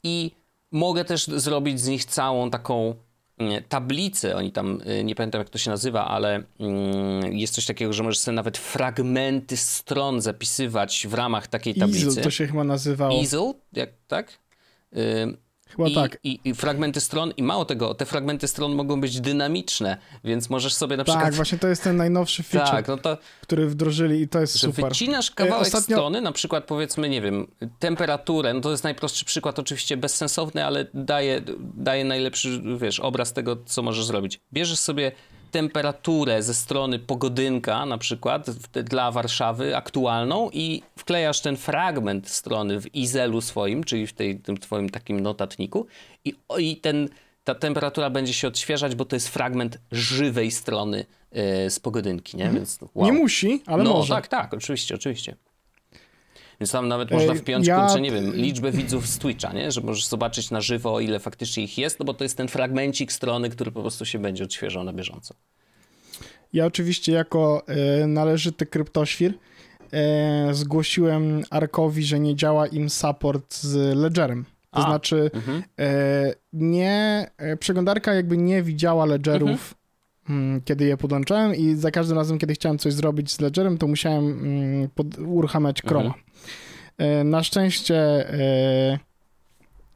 [0.04, 0.32] I
[0.72, 2.96] mogę też zrobić z nich całą taką
[3.70, 7.94] tablicy, oni tam, y, nie pamiętam jak to się nazywa, ale mm, jest coś takiego,
[7.94, 12.08] że możesz sobie nawet fragmenty stron zapisywać w ramach takiej tablicy.
[12.08, 13.22] Easel to się chyba nazywało.
[13.22, 14.40] Easel, jak, tak?
[15.76, 16.18] Chyba I, tak.
[16.24, 20.74] I, I, fragmenty stron, i mało tego, te fragmenty stron mogą być dynamiczne, więc możesz
[20.74, 21.26] sobie na przykład...
[21.26, 24.54] Tak, właśnie to jest ten najnowszy feature, tak, no to, który wdrożyli i to jest
[24.54, 24.90] że super.
[24.90, 25.98] wycinasz e, kawałek Ostatnio...
[25.98, 27.48] strony, na przykład powiedzmy, nie wiem,
[27.80, 31.42] temperaturę, no to jest najprostszy przykład, oczywiście bezsensowny, ale daje,
[31.76, 34.40] daje najlepszy, wiesz, obraz tego, co możesz zrobić.
[34.54, 35.12] Bierzesz sobie
[35.52, 38.50] temperaturę ze strony pogodynka na przykład
[38.84, 44.58] dla Warszawy aktualną i wklejasz ten fragment strony w Izelu swoim, czyli w tej, tym
[44.58, 45.88] twoim takim notatniku
[46.26, 47.10] i, i ten
[47.44, 52.50] ta temperatura będzie się odświeżać, bo to jest fragment żywej strony yy, z pogodynki, nie?
[52.50, 53.06] Więc wow.
[53.06, 54.14] Nie musi, ale no, może.
[54.14, 55.36] tak, tak, oczywiście, oczywiście.
[56.62, 57.86] Więc tam nawet można wpiąć, ja...
[57.86, 59.72] kurczę, nie wiem, liczbę widzów z Twitcha, nie?
[59.72, 63.12] Że możesz zobaczyć na żywo, ile faktycznie ich jest, no bo to jest ten fragmencik
[63.12, 65.36] strony, który po prostu się będzie odświeżał na bieżąco.
[66.54, 69.34] Ja oczywiście jako e, należyty kryptoświr
[69.94, 74.46] e, zgłosiłem Arkowi, że nie działa im support z Ledgerem.
[74.72, 75.64] To A, znaczy mhm.
[75.80, 79.81] e, nie, e, przeglądarka jakby nie widziała Ledgerów mhm.
[80.32, 83.88] Mm, kiedy je podłączałem i za każdym razem, kiedy chciałem coś zrobić z Ledgerem, to
[83.88, 86.06] musiałem mm, pod, uruchamiać Chroma.
[86.06, 86.24] Mhm.
[86.98, 87.96] E, na szczęście
[88.34, 89.00] e,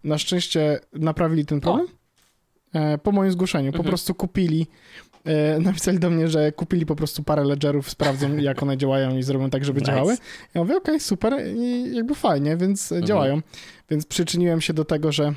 [0.03, 1.87] na szczęście naprawili ten problem.
[1.87, 2.97] O.
[3.03, 3.71] Po moim zgłoszeniu.
[3.71, 3.89] Po mhm.
[3.89, 4.67] prostu kupili
[5.59, 9.49] napisali do mnie, że kupili po prostu parę ledgerów, sprawdzą jak one działają i zrobią
[9.49, 9.91] tak, żeby nice.
[9.91, 10.17] działały.
[10.53, 13.07] Ja mówię, okej, okay, super i jakby fajnie, więc mhm.
[13.07, 13.41] działają.
[13.89, 15.33] Więc przyczyniłem się do tego, że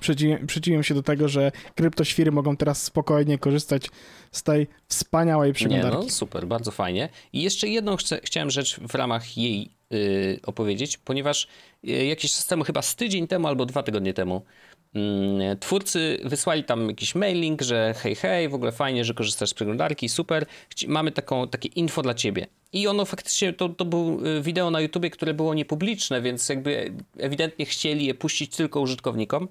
[0.00, 3.90] Przyczyniłem, przyczyniłem się do tego, że kryptoświry mogą teraz spokojnie korzystać
[4.32, 5.98] z tej wspaniałej przeglądarki.
[5.98, 7.08] Nie, no super, bardzo fajnie.
[7.32, 11.48] I jeszcze jedną chcę, chciałem rzecz w ramach jej yy, opowiedzieć, ponieważ
[11.82, 14.42] yy, jakiś czas temu, chyba z tydzień temu albo dwa tygodnie temu,
[14.94, 19.54] Mm, twórcy wysłali tam jakiś mailing, że hej, hej, w ogóle fajnie, że korzystasz z
[19.54, 20.46] przeglądarki, super,
[20.88, 22.46] mamy taką, takie info dla ciebie.
[22.72, 26.92] I ono faktycznie, to, to był y, wideo na YouTubie, które było niepubliczne, więc jakby
[27.18, 29.48] ewidentnie chcieli je puścić tylko użytkownikom.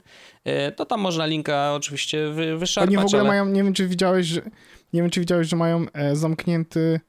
[0.48, 2.96] Y, to tam można linka oczywiście wy, wyszarpać.
[2.96, 3.30] Oni w ogóle ale...
[3.30, 4.42] mają, nie wiem czy widziałeś, że,
[4.94, 7.00] nie wiem czy widziałeś, że mają e, zamknięty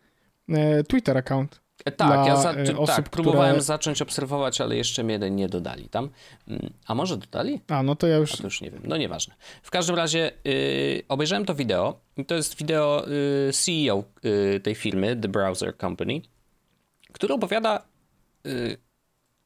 [0.48, 1.60] e, Twitter account.
[1.84, 3.62] E, tak, ja za, e, osób, tak, próbowałem które...
[3.62, 6.10] zacząć obserwować, ale jeszcze mnie nie dodali tam.
[6.48, 7.60] Mm, a może dodali?
[7.68, 8.34] A, no to ja już...
[8.34, 9.34] A to już nie wiem, no nieważne.
[9.62, 13.04] W każdym razie yy, obejrzałem to wideo i to jest wideo
[13.46, 16.20] yy, CEO yy, tej firmy, The Browser Company,
[17.12, 17.82] który opowiada
[18.46, 18.76] y,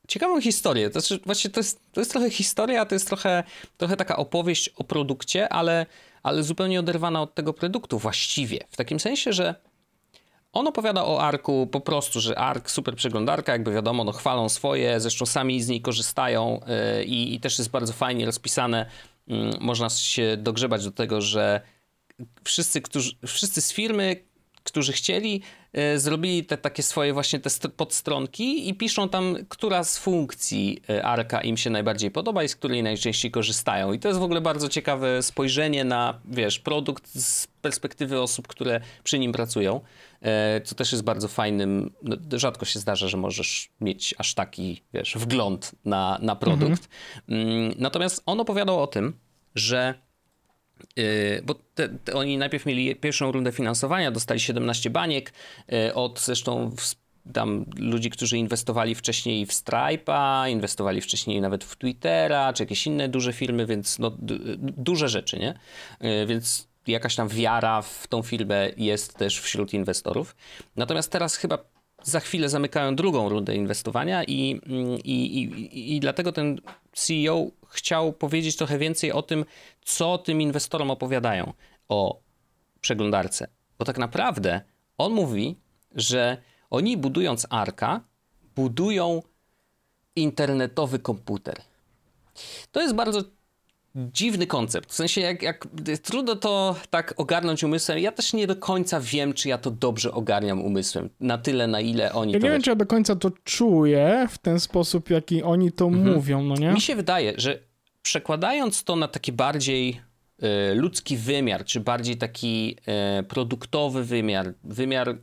[0.08, 0.90] ciekawą historię.
[0.90, 3.44] To znaczy, właśnie to jest, to jest trochę historia, to jest trochę,
[3.76, 5.86] trochę taka opowieść o produkcie, ale,
[6.22, 8.58] ale zupełnie oderwana od tego produktu właściwie.
[8.70, 9.54] W takim sensie, że
[10.54, 15.00] on opowiada o Arku po prostu, że Ark, super przeglądarka, jakby wiadomo, no chwalą swoje,
[15.00, 16.60] zresztą sami z niej korzystają
[16.96, 18.86] yy, i, też jest bardzo fajnie rozpisane.
[19.26, 21.60] Yy, można się dogrzebać do tego, że
[22.44, 24.24] wszyscy, którzy, wszyscy z firmy,
[24.64, 25.63] którzy chcieli, e,
[25.96, 31.40] zrobili te takie swoje właśnie te podstronki i piszą tam, która z funkcji e, Arka
[31.40, 33.92] im się najbardziej podoba i z której najczęściej korzystają.
[33.92, 38.80] I to jest w ogóle bardzo ciekawe spojrzenie na, wiesz, produkt z perspektywy osób, które
[39.04, 39.80] przy nim pracują,
[40.22, 44.82] e, co też jest bardzo fajnym, no, rzadko się zdarza, że możesz mieć aż taki,
[44.92, 46.88] wiesz, wgląd na, na produkt.
[47.28, 47.48] Mhm.
[47.58, 49.12] Mm, natomiast on opowiadał o tym,
[49.54, 50.03] że
[51.44, 55.32] bo te, te oni najpierw mieli pierwszą rundę finansowania, dostali 17 baniek
[55.72, 56.70] y, od zresztą
[57.32, 63.08] tam ludzi, którzy inwestowali wcześniej w Stripe'a, inwestowali wcześniej nawet w Twittera, czy jakieś inne
[63.08, 64.16] duże firmy, więc no,
[64.60, 65.54] duże rzeczy, nie?
[66.22, 70.36] Y, więc jakaś tam wiara w tą firmę jest też wśród inwestorów.
[70.76, 71.58] Natomiast teraz chyba
[72.04, 74.60] za chwilę zamykają drugą rundę inwestowania i,
[75.04, 76.60] i, i, i dlatego ten
[76.92, 79.44] CEO chciał powiedzieć trochę więcej o tym,
[79.84, 81.52] co tym inwestorom opowiadają
[81.88, 82.20] o
[82.80, 83.48] przeglądarce.
[83.78, 84.60] Bo tak naprawdę
[84.98, 85.56] on mówi,
[85.94, 86.36] że
[86.70, 88.00] oni budując Arka,
[88.56, 89.22] budują
[90.16, 91.62] internetowy komputer.
[92.72, 93.22] To jest bardzo
[93.96, 94.90] dziwny koncept.
[94.90, 95.66] W sensie, jak, jak
[96.02, 97.98] trudno to tak ogarnąć umysłem.
[97.98, 101.10] Ja też nie do końca wiem, czy ja to dobrze ogarniam umysłem.
[101.20, 102.46] Na tyle, na ile oni ja to...
[102.46, 106.14] nie wiem, czy ja do końca to czuję w ten sposób, jaki oni to mhm.
[106.14, 106.72] mówią, no nie?
[106.72, 107.58] Mi się wydaje, że
[108.02, 110.00] przekładając to na taki bardziej
[110.70, 112.76] y, ludzki wymiar, czy bardziej taki
[113.20, 115.18] y, produktowy wymiar, wymiar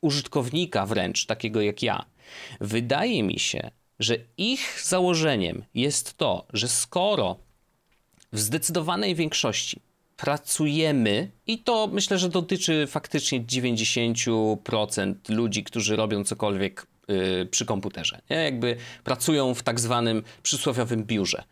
[0.00, 2.04] użytkownika wręcz, takiego jak ja,
[2.60, 7.49] wydaje mi się, że ich założeniem jest to, że skoro
[8.32, 9.80] w zdecydowanej większości
[10.20, 18.20] pracujemy, i to myślę, że dotyczy faktycznie 90% ludzi, którzy robią cokolwiek yy, przy komputerze.
[18.30, 18.36] Nie?
[18.36, 21.42] Jakby pracują w tak zwanym przysłowiowym biurze.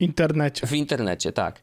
[0.00, 0.66] Internecie.
[0.66, 1.62] W internecie, tak.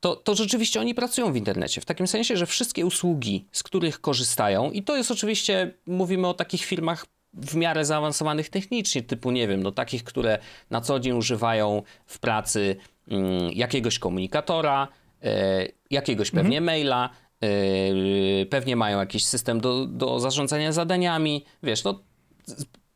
[0.00, 1.80] To, to rzeczywiście oni pracują w internecie.
[1.80, 6.34] W takim sensie, że wszystkie usługi, z których korzystają, i to jest oczywiście, mówimy o
[6.34, 10.38] takich firmach w miarę zaawansowanych technicznie, typu, nie wiem, no takich, które
[10.70, 12.76] na co dzień używają w pracy
[13.10, 14.88] Mm, jakiegoś komunikatora,
[15.22, 16.64] e, jakiegoś pewnie mhm.
[16.64, 21.44] maila, e, pewnie mają jakiś system do, do zarządzania zadaniami.
[21.62, 22.00] Wiesz, no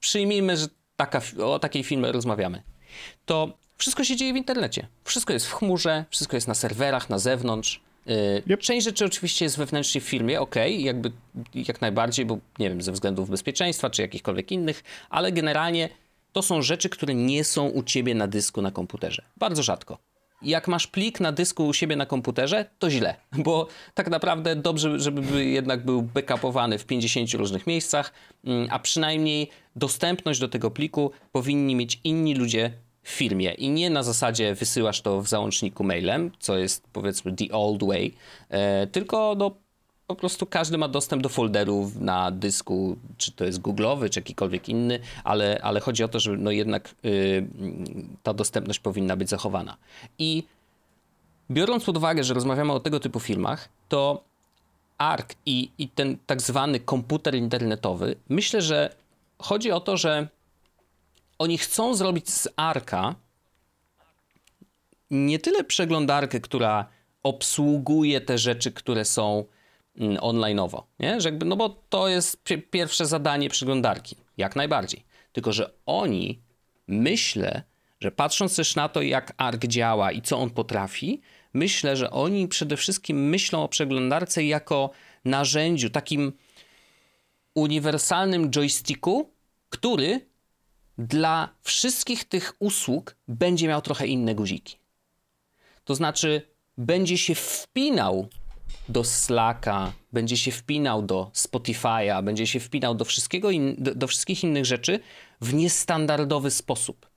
[0.01, 2.63] przyjmijmy, że taka, o takiej firmie rozmawiamy.
[3.25, 4.89] To wszystko się dzieje w internecie.
[5.05, 7.81] Wszystko jest w chmurze, wszystko jest na serwerach, na zewnątrz.
[8.07, 8.51] Yep.
[8.51, 11.13] E, część rzeczy oczywiście jest wewnętrznie w firmie, ok, jakby
[11.55, 15.89] jak najbardziej, bo nie wiem, ze względów bezpieczeństwa czy jakichkolwiek innych, ale generalnie
[16.33, 19.23] to są rzeczy, które nie są u ciebie na dysku na komputerze.
[19.37, 19.99] Bardzo rzadko.
[20.43, 25.01] jak masz plik na dysku u siebie na komputerze, to źle, bo tak naprawdę dobrze,
[25.01, 28.13] żeby jednak był backupowany w 50 różnych miejscach,
[28.45, 33.91] mm, a przynajmniej dostępność do tego pliku powinni mieć inni ludzie w firmie i nie
[33.91, 38.15] na zasadzie wysyłasz to w załączniku mailem, co jest powiedzmy the old way,
[38.49, 39.51] e, tylko no,
[40.11, 44.69] po prostu każdy ma dostęp do folderów na dysku, czy to jest googlowy, czy jakikolwiek
[44.69, 47.47] inny, ale, ale chodzi o to, że no jednak y,
[48.23, 49.77] ta dostępność powinna być zachowana.
[50.19, 50.45] I
[51.51, 54.25] biorąc pod uwagę, że rozmawiamy o tego typu filmach, to
[54.99, 58.95] ARC i, i ten tak zwany komputer internetowy, myślę, że
[59.39, 60.29] chodzi o to, że
[61.41, 63.15] oni chcą zrobić z ARKA
[65.11, 66.87] nie tyle przeglądarkę, która
[67.23, 69.45] obsługuje te rzeczy, które są
[69.97, 71.21] mm, online'owo, nie?
[71.21, 75.05] Że jakby, no bo to jest pierwsze zadanie przeglądarki, jak najbardziej.
[75.33, 76.43] Tylko, że oni,
[76.89, 77.63] myślę,
[78.01, 81.21] że patrząc też na to, jak ARK działa i co on potrafi,
[81.55, 84.91] myślę, że oni przede wszystkim myślą o przeglądarce jako
[85.25, 86.33] narzędziu, takim
[87.55, 89.31] uniwersalnym joysticku,
[89.69, 90.30] który
[90.99, 94.77] dla wszystkich tych usług będzie miał trochę inne guziki.
[95.85, 96.43] To znaczy,
[96.79, 98.29] będzie się wpinał
[98.89, 104.07] do Slacka, będzie się wpinał do Spotify'a, będzie się wpinał do, wszystkiego in, do, do
[104.07, 105.01] wszystkich innych rzeczy
[105.41, 107.11] w niestandardowy sposób.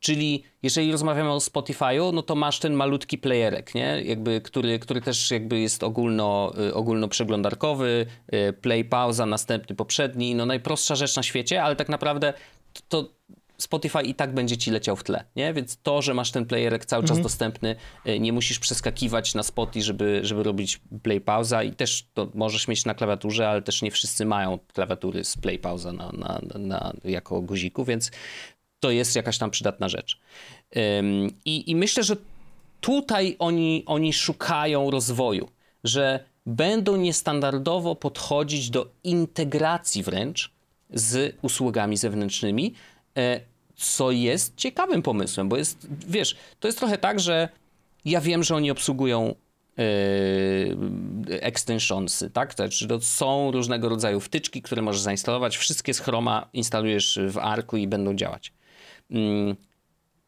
[0.00, 4.02] Czyli jeżeli rozmawiamy o Spotify'u, no to masz ten malutki playerek, nie?
[4.04, 10.34] Jakby, który, który też jakby jest ogólno, y, ogólno przeglądarkowy, y, play, pauza, następny, poprzedni,
[10.34, 12.32] no najprostsza rzecz na świecie, ale tak naprawdę
[12.88, 13.20] to
[13.62, 15.54] Spotify i tak będzie ci leciał w tle, nie?
[15.54, 17.22] Więc to, że masz ten playerek cały czas mhm.
[17.22, 22.30] dostępny, y, nie musisz przeskakiwać na Spotify, żeby, żeby robić play pauza i też to
[22.34, 26.40] możesz mieć na klawiaturze, ale też nie wszyscy mają klawiatury z play pauza na, na,
[26.58, 28.10] na, jako guziku, więc
[28.80, 30.20] to jest jakaś tam przydatna rzecz.
[31.44, 32.16] I, i myślę, że
[32.80, 35.48] tutaj oni, oni szukają rozwoju,
[35.84, 40.59] że będą niestandardowo podchodzić do integracji wręcz
[40.92, 42.74] z usługami zewnętrznymi,
[43.16, 43.40] e,
[43.76, 47.48] co jest ciekawym pomysłem, bo jest, wiesz, to jest trochę tak, że
[48.04, 49.34] ja wiem, że oni obsługują
[49.76, 52.54] yy, extensionsy, tak?
[52.54, 55.56] To znaczy, to są różnego rodzaju wtyczki, które możesz zainstalować.
[55.56, 58.52] Wszystkie z Chroma instalujesz w Arku i będą działać.
[59.10, 59.56] Mm,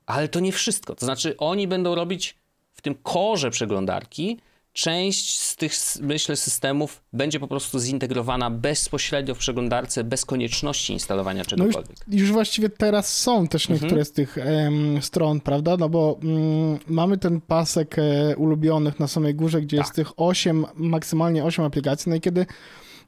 [0.07, 0.94] ale to nie wszystko.
[0.94, 2.38] To znaczy, oni będą robić
[2.72, 4.40] w tym korze przeglądarki.
[4.72, 11.44] Część z tych, myślę, systemów będzie po prostu zintegrowana bezpośrednio w przeglądarce, bez konieczności instalowania
[11.44, 11.96] czegokolwiek.
[12.06, 14.04] No już, już, właściwie teraz są też niektóre mhm.
[14.04, 15.76] z tych em, stron, prawda?
[15.76, 19.87] No bo mm, mamy ten pasek e, ulubionych na samej górze, gdzie tak.
[19.87, 22.11] jest tych 8, maksymalnie 8 aplikacji.
[22.11, 22.46] No i kiedy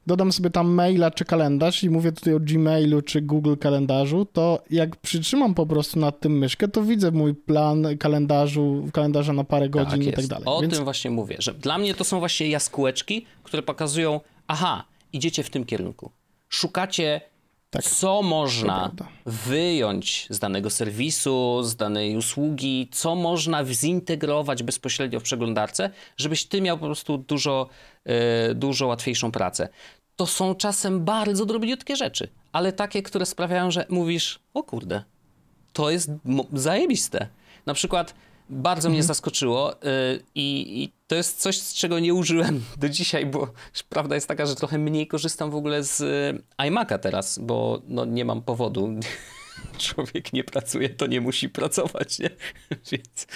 [0.07, 4.63] dodam sobie tam maila czy kalendarz i mówię tutaj o Gmailu czy Google kalendarzu, to
[4.69, 9.69] jak przytrzymam po prostu nad tym myszkę, to widzę mój plan kalendarzu, kalendarza na parę
[9.69, 10.45] godzin tak i tak dalej.
[10.45, 10.73] O Więc...
[10.73, 15.49] tym właśnie mówię, że dla mnie to są właśnie jaskółeczki, które pokazują, aha, idziecie w
[15.49, 16.11] tym kierunku.
[16.49, 17.21] Szukacie
[17.75, 18.91] tak, co można
[19.25, 26.61] wyjąć z danego serwisu, z danej usługi, co można zintegrować bezpośrednio w przeglądarce, żebyś ty
[26.61, 27.69] miał po prostu dużo,
[28.05, 28.13] yy,
[28.55, 29.69] dużo łatwiejszą pracę.
[30.15, 35.03] To są czasem bardzo drobniutkie rzeczy, ale takie, które sprawiają, że mówisz, o kurde,
[35.73, 36.11] to jest
[36.53, 37.27] zajebiste.
[37.65, 38.15] Na przykład
[38.49, 39.07] bardzo mnie mhm.
[39.07, 39.77] zaskoczyło y,
[40.35, 43.53] i, i, to jest coś, z czego nie użyłem do dzisiaj, bo
[43.89, 48.05] prawda jest taka, że trochę mniej korzystam w ogóle z y, iMac'a teraz, bo no,
[48.05, 48.89] nie mam powodu.
[49.77, 52.29] Człowiek nie pracuje, to nie musi pracować, nie?
[52.91, 53.27] Więc,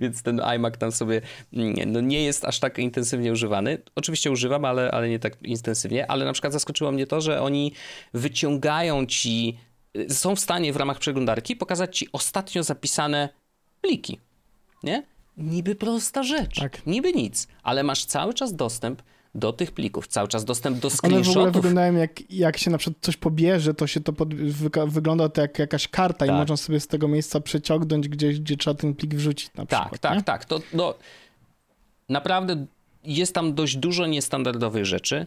[0.00, 1.20] więc ten iMac tam sobie
[1.52, 3.78] mm, no, nie jest aż tak intensywnie używany.
[3.94, 7.72] Oczywiście używam, ale, ale nie tak intensywnie, ale na przykład zaskoczyło mnie to, że oni
[8.14, 9.58] wyciągają ci,
[9.96, 13.28] y, są w stanie w ramach przeglądarki pokazać ci ostatnio zapisane
[13.80, 14.18] pliki.
[14.82, 15.02] Nie?
[15.36, 16.86] Niby prosta rzecz, tak.
[16.86, 19.02] niby nic, ale masz cały czas dostęp
[19.34, 21.36] do tych plików, cały czas dostęp do screenshotów.
[21.36, 24.34] One w ogóle wyglądają jak, jak się na przykład coś pobierze, to się to pod,
[24.86, 26.28] wygląda to jak jakaś karta tak.
[26.28, 29.80] i można sobie z tego miejsca przeciągnąć gdzieś, gdzie trzeba ten plik wrzucić na tak,
[29.80, 30.00] przykład.
[30.00, 30.44] Tak, tak, tak.
[30.44, 30.94] To no,
[32.08, 32.66] naprawdę
[33.04, 35.26] jest tam dość dużo niestandardowych rzeczy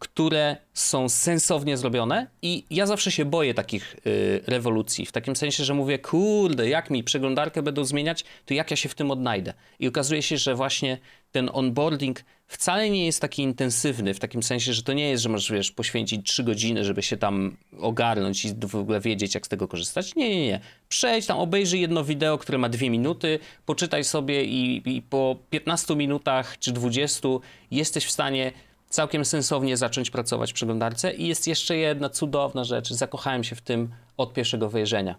[0.00, 5.64] które są sensownie zrobione i ja zawsze się boję takich y, rewolucji, w takim sensie,
[5.64, 9.54] że mówię, kurde, jak mi przeglądarkę będą zmieniać, to jak ja się w tym odnajdę?
[9.78, 10.98] I okazuje się, że właśnie
[11.32, 15.28] ten onboarding wcale nie jest taki intensywny, w takim sensie, że to nie jest, że
[15.28, 19.48] możesz, wiesz, poświęcić 3 godziny, żeby się tam ogarnąć i w ogóle wiedzieć, jak z
[19.48, 20.14] tego korzystać.
[20.14, 20.60] Nie, nie, nie.
[20.88, 25.96] Przejdź tam, obejrzyj jedno wideo, które ma dwie minuty, poczytaj sobie i, i po 15
[25.96, 27.28] minutach czy 20
[27.70, 28.52] jesteś w stanie
[28.90, 31.14] całkiem sensownie zacząć pracować w przeglądarce.
[31.14, 32.92] I jest jeszcze jedna cudowna rzecz.
[32.92, 35.16] Zakochałem się w tym od pierwszego wejrzenia.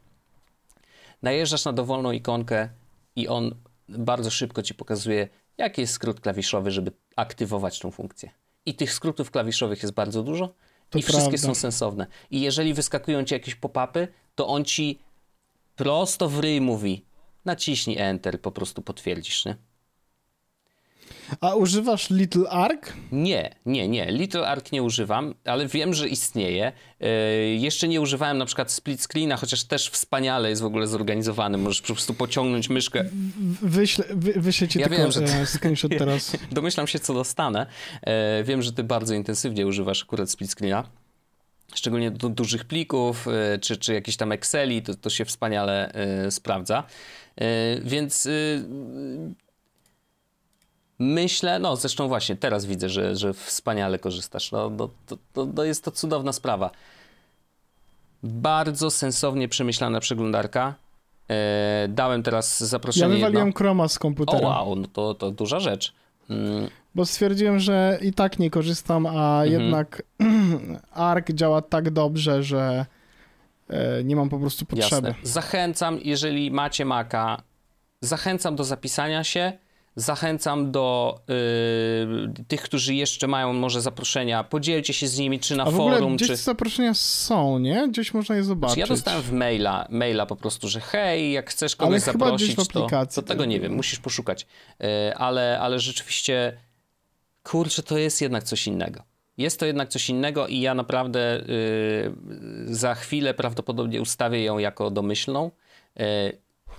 [1.21, 2.69] Najeżdżasz na dowolną ikonkę
[3.15, 3.55] i on
[3.89, 8.31] bardzo szybko ci pokazuje, jaki jest skrót klawiszowy, żeby aktywować tą funkcję.
[8.65, 10.53] I tych skrótów klawiszowych jest bardzo dużo
[10.89, 11.47] To i wszystkie prawda.
[11.47, 12.07] są sensowne.
[12.31, 14.99] I jeżeli wyskakują ci jakieś pop-upy, to on ci
[15.75, 17.05] prosto w ryj mówi
[17.45, 19.55] naciśnij Enter, po prostu potwierdzisz, nie?
[21.41, 22.93] A używasz Little Arc?
[23.11, 24.11] Nie, nie, nie.
[24.11, 26.71] Little Arc nie używam, ale wiem, że istnieje.
[26.99, 27.07] Yy,
[27.55, 31.57] jeszcze nie używałem na przykład split screena, chociaż też wspaniale jest w ogóle zorganizowany.
[31.57, 33.05] Możesz po prostu pociągnąć myszkę.
[33.61, 36.37] Wyślę, wy, wyślę ci Ja tylko wiem, że ty- screenshot teraz.
[36.51, 37.65] Domyślam się, co dostanę.
[38.01, 40.83] E, wiem, że ty bardzo intensywnie używasz akurat split screena.
[41.75, 46.31] Szczególnie do dużych plików, e, czy, czy jakichś tam Exceli, to, to się wspaniale e,
[46.31, 46.83] sprawdza.
[47.35, 47.45] E,
[47.81, 48.29] więc e,
[51.01, 54.51] myślę, no zresztą właśnie teraz widzę, że, że wspaniale korzystasz.
[54.51, 56.71] No, no, to, to, to jest to cudowna sprawa.
[58.23, 60.75] Bardzo sensownie przemyślana przeglądarka.
[61.29, 63.27] E, dałem teraz Ja zaproszenie jedno.
[63.27, 65.93] wywaliłem Chroma z O komputera, wow, no to, to duża rzecz.
[66.29, 69.51] Mm, bo stwierdziłem, że i tak nie korzystam, a Mhm.
[69.61, 70.03] jednak
[70.91, 72.85] Arc działa tak dobrze, że
[73.69, 75.07] e, nie mam po prostu potrzeby.
[75.07, 75.23] Jasne.
[75.31, 77.41] Zachęcam, jeżeli macie Maca,
[78.01, 79.53] zachęcam do zapisania się,
[79.95, 81.19] zachęcam do
[82.39, 85.79] y, tych, którzy jeszcze mają może zaproszenia, podzielcie się z nimi, czy na A w
[85.79, 86.35] ogóle forum, gdzieś czy...
[86.35, 87.87] zaproszenia są, nie?
[87.87, 88.73] Gdzieś można je zobaczyć.
[88.73, 92.25] Czy ja dostałem w maila, maila po prostu, że hej, jak chcesz Ale kogoś chyba
[92.25, 94.47] zaprosić, to, aplikacji to tego nie wiem, musisz poszukać.
[94.83, 96.57] Y, ale, ale rzeczywiście,
[97.43, 99.03] kurczę, to jest jednak coś innego.
[99.37, 102.13] Jest to jednak coś innego i ja naprawdę y,
[102.65, 105.51] za chwilę prawdopodobnie ustawię ją jako domyślną.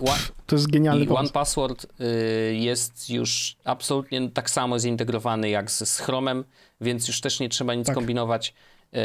[0.00, 1.20] Ła- To jest genialny pomysł.
[1.20, 6.44] One Password y, jest już absolutnie tak samo zintegrowany jak z, z Chromem,
[6.80, 7.94] więc już też nie trzeba nic Tak.
[7.94, 8.54] kombinować.
[8.94, 8.98] Y,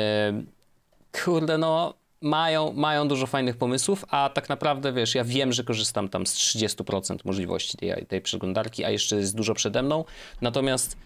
[1.23, 6.09] kurde, no mają, mają dużo fajnych pomysłów, a tak naprawdę, wiesz, ja wiem, że korzystam
[6.09, 10.05] tam z 30% możliwości tej, tej przeglądarki, a jeszcze jest dużo przede mną.
[10.41, 10.97] Natomiast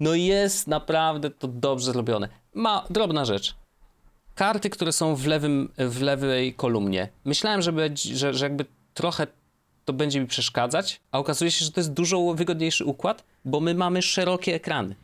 [0.00, 2.28] no jest naprawdę to dobrze zrobione.
[2.54, 3.54] Ma drobna rzecz.
[4.34, 7.08] Karty, które są w, lewym, w lewej kolumnie.
[7.24, 8.64] Myślałem, że, będzie, że, że jakby
[8.96, 9.26] trochę
[9.84, 13.74] to będzie mi przeszkadzać, a okazuje się, że to jest dużo wygodniejszy układ, bo my
[13.74, 14.94] mamy szerokie ekrany.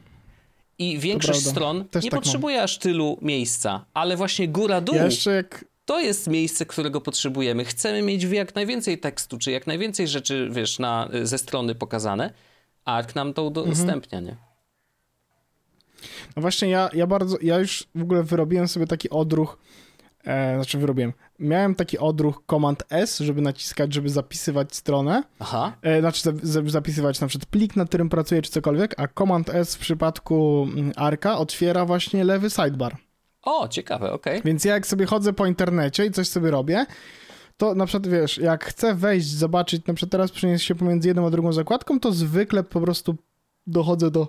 [0.78, 2.22] I większość stron Też nie tak mam.
[2.22, 7.64] potrzebuje aż tylu miejsca, ale właśnie góra-dół Ja jak to jest miejsce, którego potrzebujemy.
[7.64, 12.32] Chcemy mieć jak najwięcej tekstu, czy jak najwięcej rzeczy, wiesz, na, ze strony pokazane,
[12.84, 13.66] a Ark nam to Mhm.
[13.66, 14.36] udostępnia, nie?
[16.36, 19.58] No właśnie ja, ja bardzo, ja już w ogóle wyrobiłem sobie taki odruch,
[20.24, 26.00] e, znaczy wyrobiłem, miałem taki odruch Command S, żeby naciskać, żeby zapisywać stronę, Aha, e,
[26.00, 29.78] znaczy za, zapisywać na przykład plik, na którym pracuję, czy cokolwiek, a Command S w
[29.78, 32.96] przypadku mm, Arka otwiera właśnie lewy sidebar.
[33.42, 34.40] o, ciekawe, okej.
[34.44, 36.86] Więc ja jak sobie chodzę po internecie i coś sobie robię,
[37.56, 41.26] to na przykład wiesz, jak chcę wejść, zobaczyć, na przykład teraz przenieść się pomiędzy jedną
[41.26, 43.16] a drugą zakładką, to zwykle po prostu
[43.66, 44.28] dochodzę do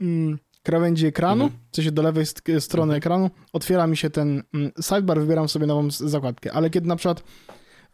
[0.00, 1.60] mm, krawędzi ekranu, Mhm.
[1.72, 5.66] w sensie do lewej st- strony ekranu, otwiera mi się ten mm, sidebar, wybieram sobie
[5.66, 7.22] nową zakładkę, ale kiedy na przykład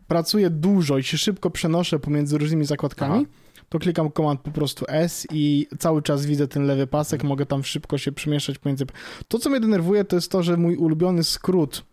[0.07, 3.27] pracuję dużo i się szybko przenoszę pomiędzy różnymi zakładkami,
[3.69, 7.65] to klikam komand po prostu S i cały czas widzę ten lewy pasek, mogę tam
[7.65, 8.87] szybko się przemieszczać pomiędzy...
[9.29, 11.85] To, co mnie denerwuje, to jest to, że mój ulubiony skrót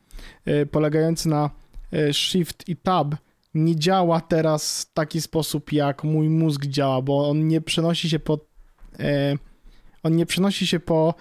[0.48, 1.50] y, polegający na
[1.94, 3.16] y, Shift i Tab
[3.54, 8.20] nie działa teraz w taki sposób, jak mój mózg działa, bo on nie przenosi się
[8.20, 8.34] po...
[9.00, 9.38] y,
[10.04, 11.14] on nie przenosi się po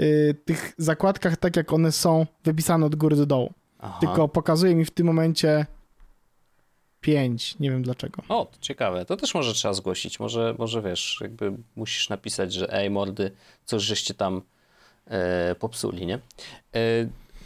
[0.00, 3.52] y, tych zakładkach tak, jak one są wypisane od góry do dołu.
[3.78, 3.98] Aha.
[4.00, 5.66] Tylko pokazuje mi w tym momencie
[7.00, 7.58] 5.
[7.60, 8.22] Nie wiem dlaczego.
[8.28, 9.04] O, to ciekawe.
[9.04, 10.20] To też może trzeba zgłosić.
[10.20, 13.30] Może, może wiesz, jakby musisz napisać, że ej, mordy,
[13.64, 14.42] coś żeście tam
[15.06, 16.14] e, popsuli, nie?
[16.74, 16.80] E,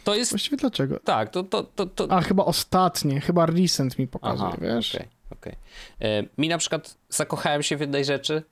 [0.03, 0.31] to jest...
[0.31, 0.99] Właściwie dlaczego?
[0.99, 1.43] Tak, to...
[1.43, 2.11] to, to, to...
[2.11, 4.95] A, chyba ostatnie, chyba recent mi pokazuje, Aha, wiesz?
[4.95, 5.55] okej, okej.
[6.01, 8.43] E, Mi na przykład zakochałem się w jednej rzeczy.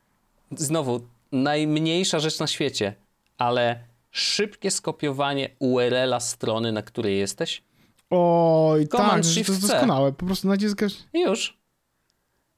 [0.51, 2.95] Znowu, najmniejsza rzecz na świecie,
[3.37, 3.79] ale
[4.11, 7.63] szybkie skopiowanie URL-a strony, na której jesteś
[8.15, 10.11] Oj, Command tak, to jest doskonałe.
[10.11, 10.93] Po prostu naciskasz...
[11.13, 11.57] i już.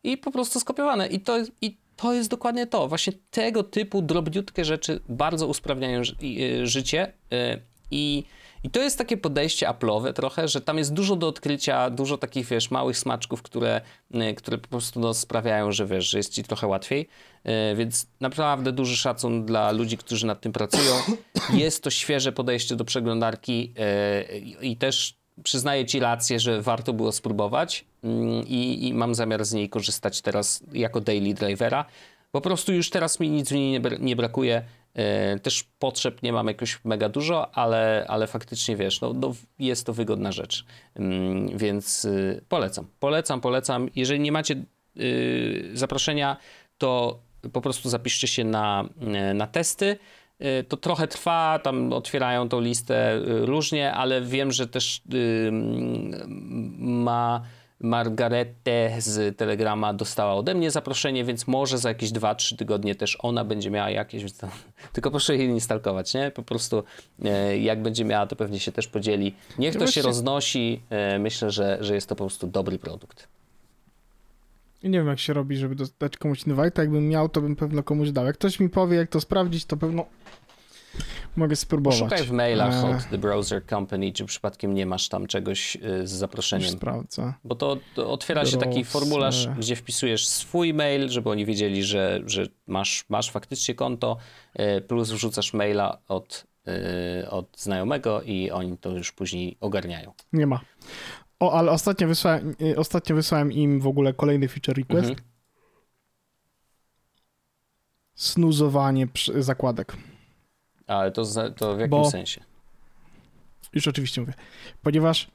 [0.04, 1.08] I po prostu skopiowane.
[1.08, 2.88] I to, I to jest dokładnie to.
[2.88, 7.14] Właśnie tego typu drobniutkie rzeczy bardzo usprawniają y, życie.
[7.34, 7.62] y,
[7.92, 8.24] I,
[8.66, 12.48] I to jest takie podejście Apple'owe trochę, że tam jest dużo do odkrycia, dużo takich,
[12.48, 13.82] wiesz, małych smaczków, które,
[14.16, 17.08] y, które po prostu no, sprawiają, że wiesz, że jest ci trochę łatwiej.
[17.72, 20.94] Y, Więc naprawdę duży szacun dla ludzi, którzy nad tym pracują.
[21.54, 23.74] Jest to świeże podejście do przeglądarki
[24.30, 29.46] y, i też przyznaję ci rację, że warto było spróbować mm, i, i mam zamiar
[29.46, 31.86] z niej korzystać teraz jako daily drivera.
[32.32, 34.64] Po prostu już teraz mi nic w niej nie brakuje.
[34.96, 39.86] E, Też potrzeb nie mam jakoś mega dużo, ale, ale faktycznie wiesz, no, no, jest
[39.86, 40.66] to wygodna rzecz.
[40.96, 43.90] Mm, Więc y, polecam, polecam, polecam.
[43.96, 44.56] Jeżeli nie macie
[44.98, 46.38] y, zaproszenia,
[46.78, 47.20] to
[47.54, 48.90] po prostu zapiszcie się na,
[49.32, 49.98] y, na testy.
[50.68, 55.50] To trochę trwa, tam otwierają tą listę różnie, ale wiem, że też y,
[56.78, 57.42] ma
[57.80, 63.46] Margaretę z Telegrama dostała ode mnie zaproszenie, więc może za jakieś 2-3 tygodnie też ona
[63.46, 64.26] będzie miała jakieś,
[64.94, 66.32] tylko proszę jej nie stalkować, nie?
[66.32, 66.84] Po prostu
[67.26, 69.36] e, jak będzie miała, to pewnie się też podzieli.
[69.60, 70.82] Niech to się roznosi.
[70.90, 73.28] E, myślę, że, że jest to po prostu dobry produkt.
[74.84, 76.82] I nie wiem, jak się robi, żeby dać komuś invite.
[76.82, 78.26] Jakbym miał, to bym pewno komuś dał.
[78.26, 80.06] Jak ktoś mi powie, jak to sprawdzić, to pewno
[81.36, 82.00] mogę spróbować.
[82.00, 85.80] Szukaj w mailach Eee, od The Browser Company, czy przypadkiem nie masz tam czegoś e,
[85.80, 86.70] z Już zaproszeniem.
[86.72, 87.34] sprawdzę.
[87.44, 88.92] Bo to, to otwiera się taki Browser.
[89.02, 94.18] formularz, gdzie wpisujesz swój mail, żeby oni wiedzieli, że, że masz, masz faktycznie konto,
[94.54, 100.14] e, plus wrzucasz maila od, e, od znajomego i oni to już później ogarniają.
[100.34, 100.60] Nie ma.
[101.40, 105.10] O, ale ostatnio wysłałem, ostatnio wysłałem im w ogóle kolejny feature request.
[105.10, 105.28] Mhm.
[108.16, 109.08] Snuzowanie
[109.40, 109.98] zakładek.
[110.88, 111.24] Ale to,
[111.58, 112.42] to w jakim Bo- sensie?
[113.74, 114.34] Już oczywiście mówię.
[114.82, 115.28] Ponieważ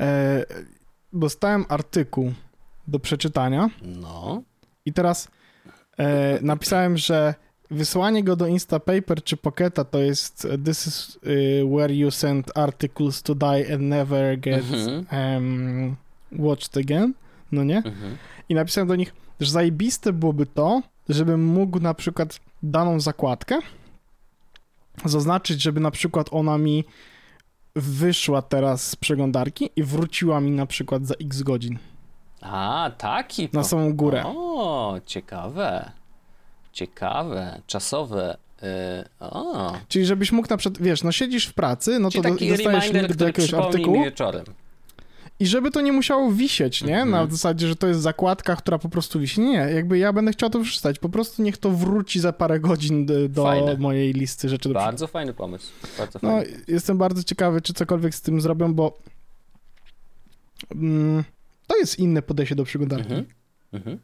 [0.00, 0.44] e,
[1.12, 2.32] dostałem artykuł
[2.88, 4.42] do przeczytania No.
[4.86, 5.28] i teraz
[5.98, 7.34] e, napisałem, że
[7.70, 13.22] wysłanie go do Instapaper czy Pocketa to jest this is y, where you send articles
[13.22, 15.06] to die and never get Mhm.
[15.10, 15.96] em,
[16.32, 17.14] watched again,
[17.52, 17.76] no nie?
[17.76, 18.16] Mhm.
[18.48, 23.58] I napisałem do nich, że zajebiste byłoby to, żebym mógł na przykład daną zakładkę
[25.08, 26.84] zaznaczyć, żeby na przykład ona mi
[27.76, 31.78] wyszła teraz z przeglądarki i wróciła mi na przykład za x godzin
[32.40, 33.48] A, taki.
[33.52, 34.22] na samą górę.
[34.26, 35.90] O, ciekawe.
[36.72, 38.36] Ciekawe, czasowe.
[38.62, 39.72] e, o.
[39.88, 42.84] Czyli żebyś mógł na przykład, wiesz, no siedzisz w pracy, no Czyli to taki dostajesz
[42.84, 44.44] reminder, link do jakiegoś artykułu mi wieczorem.
[45.40, 47.02] I żeby to nie musiało wisieć, nie?
[47.02, 47.10] Mhm.
[47.10, 49.40] Na zasadzie, że to jest zakładka, która po prostu wisi.
[49.40, 50.98] Nie, jakby ja będę chciał to przeczytać.
[50.98, 53.76] Po prostu niech to wróci za parę godzin do, Fajne.
[53.76, 55.72] mojej listy rzeczy do Bardzo fajny pomysł.
[55.98, 56.60] Bardzo No, fajny.
[56.68, 58.98] jestem bardzo ciekawy, czy cokolwiek z tym zrobią, bo
[60.74, 61.24] mm,
[61.66, 63.04] to jest inne podejście do przeglądarki.
[63.12, 63.26] Mhm.
[63.72, 63.98] Mhm.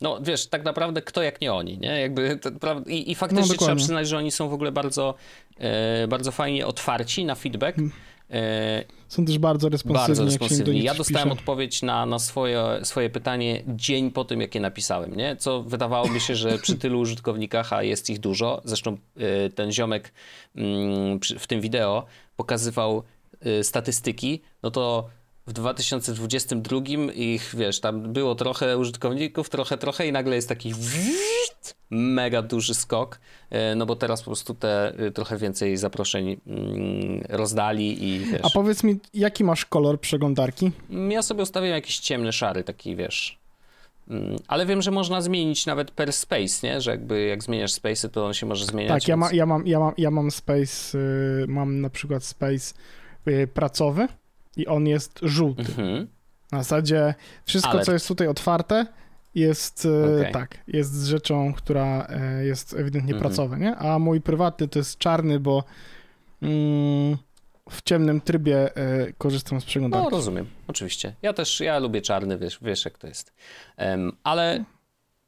[0.00, 2.00] No wiesz, tak naprawdę kto jak nie oni, nie?
[2.00, 5.14] Jakby to, i, I faktycznie No, trzeba przyznać, że oni są w ogóle bardzo,
[5.58, 7.78] e, bardzo fajnie otwarci na feedback.
[7.78, 7.82] E,
[9.08, 10.06] Są też bardzo responsywni.
[10.08, 10.82] bardzo jak responsywni.
[10.82, 11.40] Ja dostałem pisze.
[11.40, 15.36] odpowiedź na, na swoje, swoje pytanie dzień po tym, jakie napisałem, nie?
[15.36, 20.12] Co wydawałoby się, że przy tylu użytkownikach, a jest ich dużo, zresztą e, ten ziomek
[20.56, 22.06] mm, w tym wideo
[22.36, 23.02] pokazywał
[23.40, 25.08] e, statystyki, no to
[25.50, 26.80] w 2022
[27.14, 30.74] ich, wiesz, tam było trochę użytkowników, trochę, trochę i nagle jest taki
[31.90, 33.20] mega duży skok,
[33.50, 38.40] e, no bo teraz po prostu te e, trochę więcej zaproszeń mm, rozdali i wiesz...
[38.42, 40.70] A powiedz mi, jaki masz kolor przeglądarki?
[41.08, 43.38] Ja sobie ustawiam jakiś ciemny, szary, taki wiesz.
[44.08, 46.80] Mm, Ale wiem, że można zmienić nawet per space, nie?
[46.80, 49.02] Że jakby jak zmieniasz space'y, to on się może zmieniać.
[49.02, 52.74] Tak, ja, ma, ja, mam, ja, mam, ja mam space, y, mam na przykład space
[53.28, 54.08] y, pracowy
[54.56, 55.62] i on jest żółty.
[55.62, 56.06] Mhm.
[56.52, 58.86] Na zasadzie wszystko, Ale- co jest tutaj otwarte,
[59.34, 60.32] jest y, Okej.
[60.32, 62.08] tak, jest rzeczą, która
[62.40, 63.20] y, jest ewidentnie Mhm.
[63.20, 63.76] pracowa, nie?
[63.76, 65.64] A mój prywatny to jest czarny, bo
[66.42, 67.16] mm,
[67.70, 68.76] w ciemnym trybie
[69.08, 70.04] y, korzystam z przeglądarki.
[70.04, 71.14] No, rozumiem, oczywiście.
[71.22, 73.32] Ja też, ja lubię czarny, wiesz, wiesz jak to jest.
[73.76, 74.64] Em, ale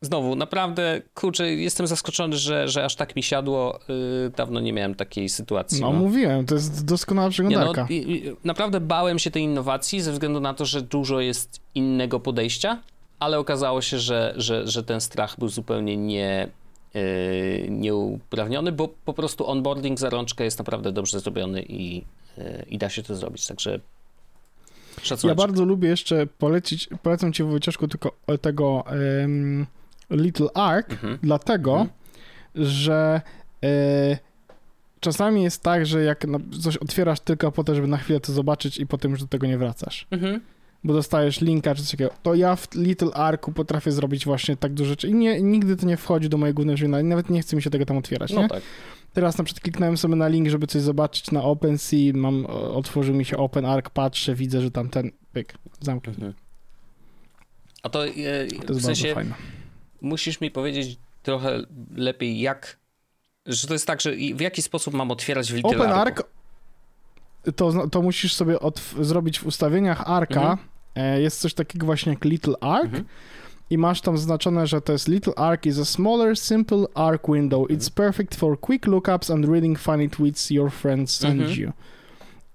[0.02, 3.78] znowu, naprawdę, kurczę, jestem zaskoczony, że, że aż tak mi siadło.
[4.26, 5.80] Y, dawno nie miałem takiej sytuacji.
[5.80, 7.82] No, mówiłem, to jest doskonała Nie, przeglądarka.
[7.82, 11.60] no, i, i, naprawdę bałem się tej innowacji ze względu na to, że dużo jest
[11.74, 12.78] innego podejścia,
[13.18, 16.48] ale okazało się, że, że, że ten strach był zupełnie nie,
[16.94, 17.02] yy,
[17.70, 21.96] nieuprawniony, bo po prostu onboarding za rączkę jest naprawdę dobrze zrobiony i,
[22.36, 25.36] yy, i da się to zrobić, także Ja szacunek.
[25.36, 28.84] bardzo lubię jeszcze polecić, polecam ci Wojcieszku tylko tego
[30.16, 31.18] Little Ark, Mhm.
[31.22, 31.90] dlatego, Mhm.
[32.54, 33.20] że
[33.64, 34.18] e,
[35.00, 36.26] czasami jest tak, że jak
[36.62, 39.46] coś otwierasz tylko po to, żeby na chwilę to zobaczyć i potem już do tego
[39.46, 40.06] nie wracasz.
[40.10, 40.40] Mhm.
[40.84, 42.10] Bo dostajesz linka czy coś takiego.
[42.22, 45.86] To ja w Little Arku potrafię zrobić właśnie tak dużo rzeczy i nie, nigdy to
[45.86, 48.42] nie wchodzi do mojej głównej przeglądarki, nawet nie chce mi się tego tam otwierać, No
[48.42, 48.48] nie?
[48.48, 48.62] tak.
[49.12, 53.24] Teraz na przykład kliknąłem sobie na link, żeby coś zobaczyć na OpenSea, mam, otworzył mi
[53.24, 56.14] się OpenArc, patrzę, widzę, że tam ten, pyk, zamknij.
[56.14, 56.34] Mhm.
[57.82, 59.34] A to, yy, To jest w bardzo sensie fajne.
[60.02, 61.60] Musisz mi powiedzieć trochę
[61.94, 62.76] lepiej, jak.
[63.46, 66.22] Że to jest tak, że w jaki sposób mam otwierać w Little OpenArc Arku?
[67.56, 68.56] to, to musisz sobie
[69.00, 70.40] zrobić w ustawieniach Arka.
[70.40, 70.58] Mhm.
[70.94, 72.84] E, jest coś takiego właśnie jak Little Arc.
[72.84, 73.04] Mhm.
[73.70, 77.60] I masz tam zaznaczone, że to jest Little Arc is a smaller, simple arc window.
[77.60, 77.78] Mhm.
[77.80, 81.60] It's perfect for quick lookups and reading funny tweets your friends send Mhm.
[81.60, 81.72] you.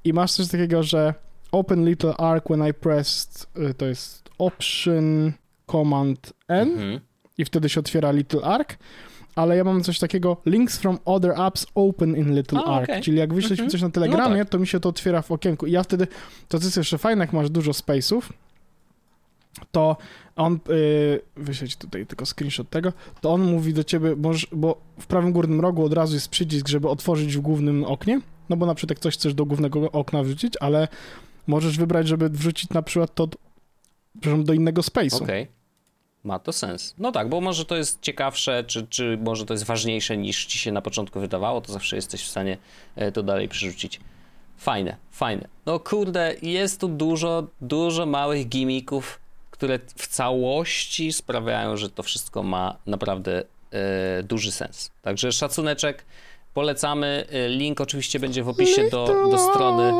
[0.03, 1.13] I masz coś takiego, że
[1.51, 5.33] Open Little Arc when I pressed, y, to jest option
[5.71, 6.99] Command N Mhm.
[7.37, 8.69] I wtedy się otwiera Little Arc,
[9.35, 13.01] ale ja mam coś takiego links from other apps open in Little A, Arc, okej.
[13.01, 13.69] czyli jak wyślesz mi Mhm.
[13.69, 14.49] coś na Telegramie, No tak.
[14.49, 16.07] to mi się to otwiera w okienku i ja wtedy,
[16.47, 18.21] to jest jeszcze fajne, jak masz dużo space'ów,
[19.71, 19.97] to
[20.35, 25.07] on, yy, wyśleć tutaj tylko screenshot tego, to on mówi do ciebie, możesz, bo w
[25.07, 28.75] prawym górnym rogu od razu jest przycisk, żeby otworzyć w głównym oknie, no bo na
[28.75, 30.87] przykład jak coś chcesz do głównego okna wrzucić, ale
[31.47, 33.27] możesz wybrać, żeby wrzucić na przykład to,
[34.13, 35.23] przepraszam, do innego space'u.
[35.23, 35.47] Okej.
[36.27, 36.93] Ma to sens.
[36.97, 40.57] No tak, bo może to jest ciekawsze, czy, czy może to jest ważniejsze niż ci
[40.59, 42.57] się na początku wydawało, to zawsze jesteś w stanie
[42.95, 43.99] e, to dalej przerzucić.
[44.57, 45.47] Fajne, fajne.
[45.65, 49.19] No kurde, jest tu dużo, dużo małych gimików,
[49.51, 54.91] które w całości sprawiają, że to wszystko ma naprawdę e, duży sens.
[55.01, 56.05] Także szacuneczek,
[56.53, 57.25] polecamy.
[57.31, 59.93] E, Link oczywiście będzie w opisie do, do strony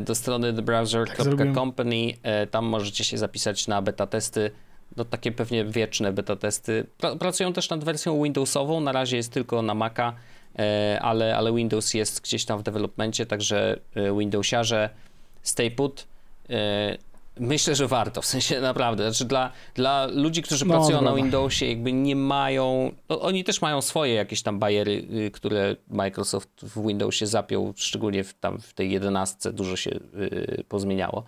[0.00, 2.12] do strony thebrowser.company.
[2.22, 4.50] E, Tam możecie się zapisać na beta testy.
[4.96, 6.86] No takie pewnie wieczne beta testy.
[7.00, 8.80] Pra- Pracują też nad wersją Windowsową.
[8.80, 10.12] Na razie jest tylko na Maca,
[10.58, 14.90] e, ale, ale Windows jest gdzieś tam w developmencie, także e, Windowsiarze
[15.42, 16.06] stay put.
[16.50, 16.98] E,
[17.40, 19.04] Myślę, że warto, w sensie naprawdę.
[19.04, 21.22] Znaczy dla, dla ludzi, którzy No, pracują na dobra.
[21.22, 22.92] Windowsie, jakby nie mają.
[23.08, 28.24] No, oni też mają swoje jakieś tam bariery, y, które Microsoft w Windowsie zapiął, szczególnie
[28.24, 31.24] w, tam w tej 11 dużo się y, pozmieniało.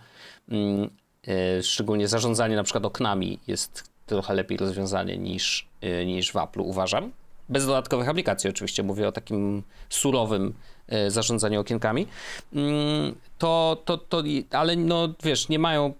[1.27, 6.61] Y, szczególnie zarządzanie na przykład oknami jest trochę lepiej rozwiązanie niż, y, niż w Apple'u,
[6.61, 7.11] uważam.
[7.49, 10.53] Bez dodatkowych aplikacji oczywiście, mówię o takim surowym
[10.93, 12.07] y, zarządzaniu okienkami.
[12.53, 15.93] Mm, To, to, to, ale no wiesz, nie mają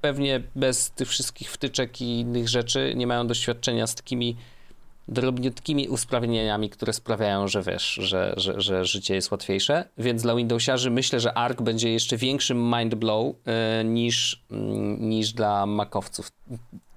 [0.00, 4.36] pewnie bez tych wszystkich wtyczek i innych rzeczy, nie mają doświadczenia z takimi
[5.10, 9.84] drobniutkimi usprawnieniami, które sprawiają, że wiesz, że, że, że życie jest łatwiejsze.
[9.98, 13.34] Więc dla Windowsiarzy myślę, że ARC będzie jeszcze większym mind blow
[13.80, 16.32] y, niż, mm, niż dla makowców.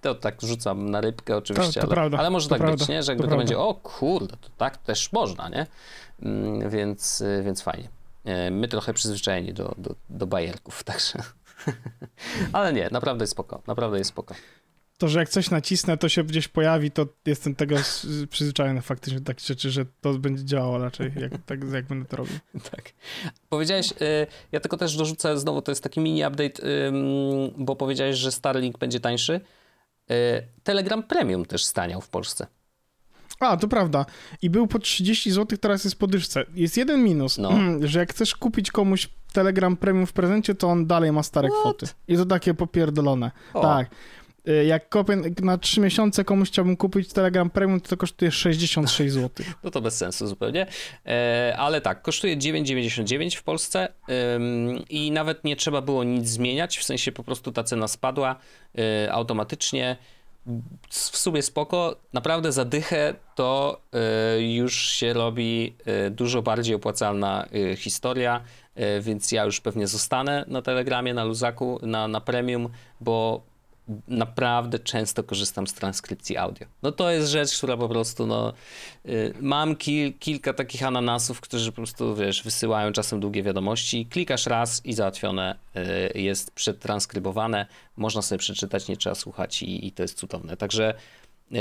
[0.02, 2.94] To tak rzucam na rybkę oczywiście, To- to ale, prawda, ale może tak być, prawda,
[2.94, 3.04] nie?
[3.04, 5.68] że jakby to to, będzie, o kurde, to tak też można, nie?
[6.22, 7.88] Mm, Więc, y, więc fajnie.
[8.48, 11.20] Y, My trochę przyzwyczajeni do, do, do bajerków, także...
[12.54, 14.36] Ale nie, naprawdę jest spoko, naprawdę jest spoko.
[15.04, 17.76] To, że jak coś nacisnę, to się gdzieś pojawi, to jestem tego
[18.30, 22.34] przyzwyczajony faktycznie takich rzeczy, że to będzie działało raczej, jak, tak, jak będę to robił.
[22.72, 22.92] Tak.
[23.50, 26.62] Powiedziałeś, y, ja tylko też dorzucę znowu, to jest taki mini update,
[27.58, 29.42] bo powiedziałeś, że Starlink będzie tańszy.
[30.12, 30.14] Y,
[30.64, 32.48] Telegram Premium też staniał w Polsce.
[33.40, 34.06] A, to prawda.
[34.42, 36.46] I był po 30 zł, teraz jest po dyszce.
[36.56, 37.52] Jest jeden minus, No.
[37.88, 41.60] że jak chcesz kupić komuś Telegram Premium w prezencie, to on dalej ma stare What?
[41.60, 41.86] kwoty.
[42.08, 43.32] I to takie popierdolone.
[43.54, 43.90] O, Tak.
[44.48, 49.14] Y, Jak kopię na 3 miesiące komuś chciałbym kupić Telegram Premium, to to kosztuje 66
[49.14, 49.46] zł.
[49.64, 50.68] No to bez sensu zupełnie.
[51.06, 53.88] E, ale tak, kosztuje 9,99 w Polsce
[54.90, 58.36] i nawet nie trzeba było nic zmieniać, w sensie po prostu ta cena spadła
[59.06, 59.98] y, automatycznie.
[60.90, 63.82] W sumie spoko, naprawdę za dychę to
[64.38, 65.76] y, już się robi
[66.12, 68.42] dużo bardziej opłacalna historia,
[69.02, 72.70] więc ja już pewnie zostanę na Telegramie, na Luzaku, na, na Premium,
[73.02, 73.53] bo
[74.08, 76.68] naprawdę często korzystam z transkrypcji audio.
[76.84, 78.54] No to jest rzecz, która po prostu, no,
[79.06, 84.46] y, mam kil, kilka takich ananasów, którzy po prostu, wiesz, wysyłają czasem długie wiadomości, klikasz
[84.46, 85.56] raz i załatwione,
[86.16, 87.66] y, jest przetranskrybowane,
[87.98, 90.58] można sobie przeczytać, nie trzeba słuchać i, i to jest cudowne.
[90.58, 90.94] Także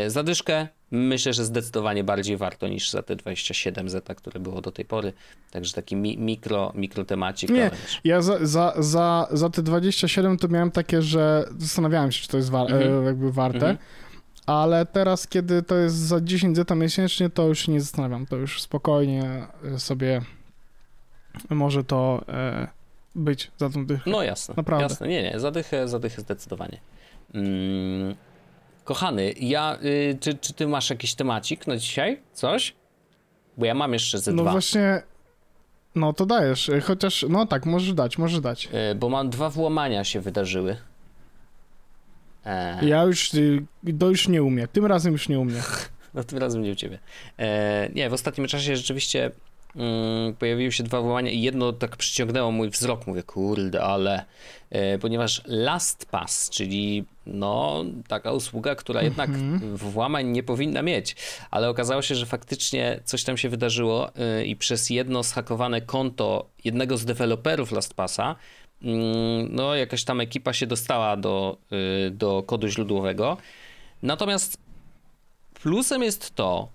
[0.06, 4.84] zadyszkę myślę, że zdecydowanie bardziej warto niż za te 27 zeta, które było do tej
[4.84, 5.12] pory.
[5.50, 7.50] Także taki mi, mikro, mikro temacik.
[7.50, 7.70] Nie.
[8.04, 12.36] Ja za, za, za, za te 27 to miałem takie, że zastanawiałem się, czy to
[12.36, 13.02] jest wa- Mhm.
[13.02, 13.56] e, jakby warte.
[13.56, 13.76] Mhm.
[14.46, 18.26] Ale teraz, kiedy to jest za 10 zeta miesięcznie, to już się nie zastanawiam.
[18.26, 20.20] To już spokojnie e, sobie
[21.50, 22.68] może to e,
[23.14, 24.10] być za tą dychę.
[24.10, 24.84] No jasne, Naprawdę.
[24.84, 25.08] jasne.
[25.08, 26.80] Nie, nie, zadychę, zadychę zdecydowanie.
[27.34, 28.14] Mm,
[28.84, 32.20] kochany, ja, y, czy, czy ty masz jakiś temacik na dzisiaj?
[32.32, 32.74] Coś?
[33.56, 34.52] Bo ja mam jeszcze ze No dwa.
[34.52, 35.02] właśnie,
[35.94, 36.68] no to dajesz.
[36.68, 38.68] e, Chociaż, no tak, możesz dać, możesz dać.
[38.92, 40.76] Y, bo mam dwa włamania się wydarzyły.
[42.44, 43.64] E, Ja już, y,
[43.98, 44.68] to już nie umiem.
[44.72, 45.62] Tym razem już nie umiem.
[46.14, 46.98] No tym razem nie u ciebie.
[47.38, 49.30] E, nie, w ostatnim czasie rzeczywiście
[50.38, 53.06] pojawiły się dwa wołania i jedno tak przyciągnęło mój wzrok.
[53.06, 54.24] Mówię, kurde, ale
[54.70, 59.76] e, ponieważ LastPass, czyli no taka usługa, która jednak Mhm.
[59.76, 61.16] włamań nie powinna mieć,
[61.50, 66.46] ale okazało się, że faktycznie coś tam się wydarzyło e, i przez jedno zhakowane konto
[66.64, 68.36] jednego z deweloperów LastPassa
[68.82, 71.56] mm, no jakaś tam ekipa się dostała do,
[72.06, 73.36] e, do kodu źródłowego.
[74.02, 74.56] Natomiast
[75.62, 76.68] Plusem jest to,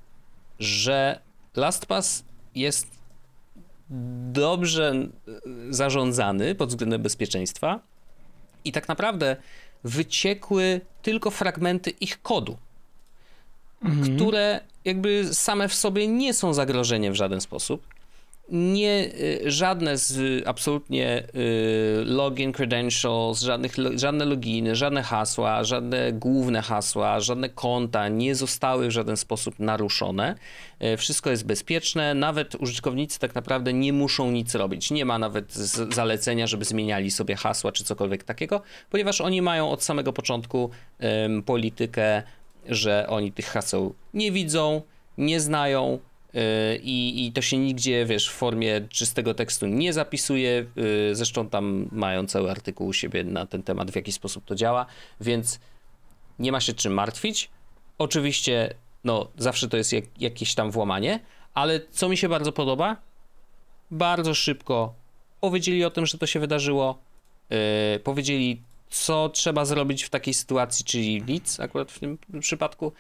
[0.60, 1.20] że
[1.56, 2.24] LastPass
[2.60, 2.88] jest
[4.32, 4.94] dobrze
[5.28, 7.80] y, zarządzany pod względem bezpieczeństwa
[8.66, 9.36] i tak naprawdę
[9.84, 12.58] wyciekły tylko fragmenty ich kodu,
[13.84, 14.16] Mhm.
[14.16, 17.88] które jakby same w sobie nie są zagrożeniem w żaden sposób.
[18.50, 19.10] Nie,
[19.46, 27.20] y, żadne z absolutnie y, login credentials, żadnych, żadne loginy, żadne hasła, żadne główne hasła,
[27.20, 30.36] żadne konta nie zostały w żaden sposób naruszone.
[30.84, 34.92] Y, Wszystko jest bezpieczne, nawet użytkownicy tak naprawdę nie muszą nic robić.
[34.92, 35.54] Nie ma nawet
[35.94, 40.70] zalecenia, żeby zmieniali sobie hasła czy cokolwiek takiego, ponieważ oni mają od samego początku
[41.46, 42.24] politykę,
[42.70, 44.82] że oni tych haseł nie widzą,
[45.18, 46.00] nie znają
[46.84, 50.66] i, i to się nigdzie, wiesz, w formie czystego tekstu nie zapisuje.
[50.76, 54.56] Yy, Zresztą tam mają cały artykuł u siebie na ten temat, w jaki sposób to
[54.56, 54.86] działa,
[55.22, 55.60] więc
[56.40, 57.50] nie ma się czym martwić.
[57.98, 58.74] Oczywiście,
[59.04, 61.20] no, zawsze to jest jak, jakieś tam włamanie,
[61.54, 62.98] ale co mi się bardzo podoba,
[63.92, 64.94] bardzo szybko
[65.42, 67.00] powiedzieli o tym, że to się wydarzyło,
[67.50, 67.58] yy,
[68.04, 72.92] powiedzieli, co trzeba zrobić w takiej sytuacji, czyli nic akurat w tym przypadku.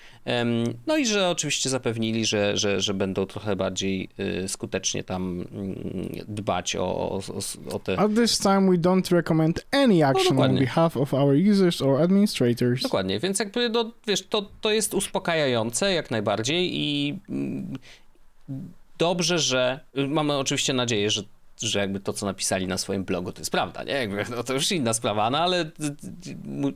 [0.87, 4.09] No i że oczywiście zapewnili, że, że, że będą trochę bardziej
[4.43, 5.75] y, skutecznie tam mm,
[6.27, 7.21] dbać o, o,
[7.71, 7.99] o, te.
[7.99, 10.59] At this time, we don't recommend any action on dokładnie.
[10.59, 12.81] behalf of our users or administrators.
[12.81, 17.77] Dokładnie, więc jakby, no, wiesz, to, to jest uspokajające jak najbardziej i mm,
[18.97, 21.23] dobrze, że mamy oczywiście nadzieję, że
[21.59, 23.93] że jakby to, co napisali na swoim blogu, to jest prawda, nie?
[23.93, 25.71] Jakby, no to już inna sprawa, no ale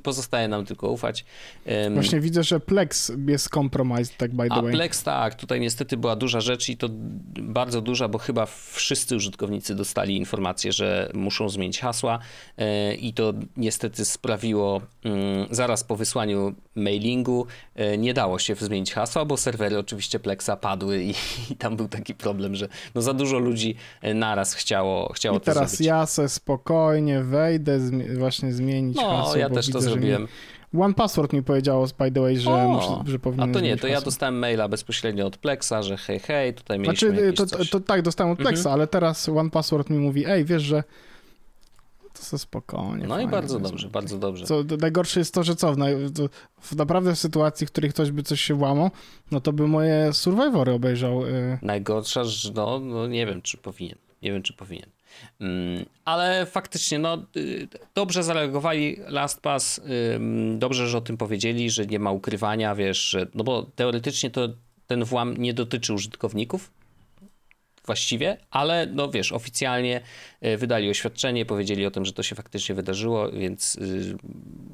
[0.03, 1.25] pozostaje nam tylko ufać.
[1.65, 4.71] Em, Właśnie widzę, że Plex jest compromised, tak by the A way.
[4.71, 6.87] Plex tak, tutaj niestety była duża rzecz i to
[7.41, 12.19] bardzo duża, bo chyba wszyscy użytkownicy dostali informację, że muszą zmienić hasła
[12.57, 18.93] e, i to niestety sprawiło mm, zaraz po wysłaniu mailingu e, nie dało się zmienić
[18.93, 21.13] hasła, bo serwery oczywiście Plexa padły i,
[21.51, 24.70] i tam był taki problem, że no za dużo ludzi e, naraz chciało,
[25.15, 25.87] chciało I to teraz zrobić.
[25.87, 29.93] ja se spokojnie wejdę, zmi- właśnie zmienić No, hasło, ja bo też to widzę, mi-
[29.93, 30.27] zrobiłem.
[30.79, 33.77] One Password mi powiedziało, by the way, że, O, muszę, że A powinienem to nie,
[33.77, 34.05] to ja hasło.
[34.05, 37.69] dostałem maila bezpośrednio od Plexa, że hej, hej, tutaj mieliśmy Znaczy, jakieś to, coś.
[37.69, 38.73] to, to tak, dostałem od Plexa, Mhm.
[38.73, 40.83] ale teraz One Password mi mówi, ej, wiesz, że
[42.13, 43.07] to se spokojnie.
[43.07, 44.45] No i bardzo to jest- dobrze, bardzo dobrze.
[44.45, 45.77] Co, to najgorsze jest to, że co, w,
[46.15, 46.23] to
[46.61, 48.91] w naprawdę w sytuacji, w której ktoś by coś się włamał,
[49.31, 51.25] no to by moje Survivory obejrzał.
[51.25, 53.97] Y, Najgorsza, że no, no nie wiem, czy powinien.
[54.21, 54.89] Nie wiem, czy powinien.
[55.39, 59.81] Mm, ale faktycznie, no, y, dobrze zareagowali LastPass,
[60.57, 64.49] dobrze, że o tym powiedzieli, że nie ma ukrywania, wiesz, że, no bo teoretycznie to
[64.87, 66.71] ten włam nie dotyczy użytkowników
[67.85, 70.01] właściwie, ale no wiesz, oficjalnie
[70.45, 74.17] y, wydali oświadczenie, powiedzieli o tym, że to się faktycznie wydarzyło, więc y,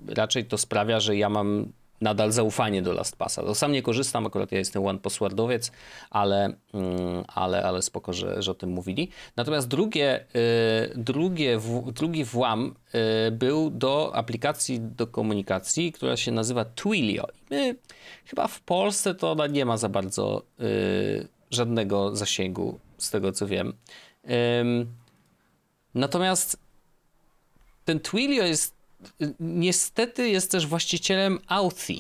[0.08, 1.72] raczej to sprawia, że ja mam
[2.02, 3.44] nadal zaufanie do LastPassa.
[3.44, 5.72] To sam nie korzystam, akurat ja jestem one passwordowiec,
[6.10, 9.10] ale, mm, ale, ale spoko, że, że o tym mówili.
[9.36, 11.60] Natomiast drugie, y, drugie,
[11.94, 12.76] drugi włam
[13.28, 17.28] y, był do aplikacji do komunikacji, która się nazywa Twilio.
[17.50, 17.76] My,
[18.26, 23.48] chyba w Polsce to ona nie ma za bardzo y, żadnego zasięgu, z tego co
[23.48, 23.74] wiem.
[25.96, 26.60] Natomiast
[27.86, 28.77] ten Twilio jest
[29.40, 31.94] niestety jest też właścicielem Authy,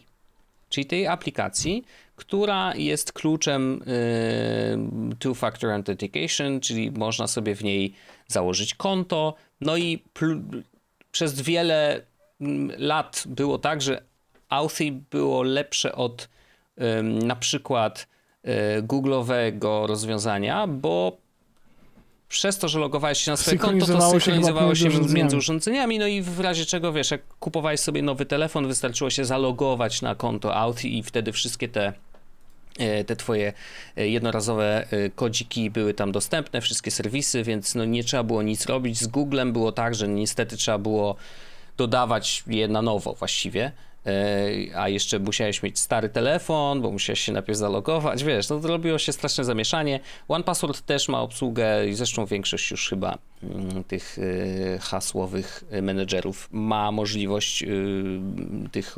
[0.69, 1.83] czyli tej aplikacji,
[2.15, 7.93] która jest kluczem y, two-factor authentication, czyli można sobie w niej
[8.27, 9.35] założyć konto.
[9.61, 10.03] No i
[11.11, 12.01] przez wiele
[12.41, 14.01] mm, lat było tak, że
[14.49, 16.29] Authy było lepsze od
[16.99, 18.07] ym, na przykład
[18.77, 21.17] y, Google'owego rozwiązania, bo
[22.29, 25.37] przez to, że logowałeś się na swoje konto, to Synchronizowało się między urządzeniami.
[25.37, 30.01] urządzeniami, no i w razie czego, wiesz, jak kupowałeś sobie nowy telefon, wystarczyło się zalogować
[30.01, 31.93] na konto Authy i wtedy wszystkie te
[32.79, 33.53] e, te twoje
[33.97, 38.65] e, jednorazowe e, kodziki były tam dostępne, wszystkie serwisy, więc no nie trzeba było nic
[38.65, 38.99] robić.
[38.99, 41.15] Z Googlem było tak, że niestety trzeba było
[41.77, 43.71] dodawać je na nowo właściwie.
[44.07, 48.67] E, A jeszcze musiałeś mieć stary telefon, bo musiałeś się najpierw zalogować, wiesz, no to
[48.67, 49.99] robiło się straszne zamieszanie.
[50.27, 56.91] OnePassword też ma obsługę i zresztą większość już chyba mm, tych e, hasłowych menedżerów ma
[56.91, 57.67] możliwość y,
[58.71, 58.97] tych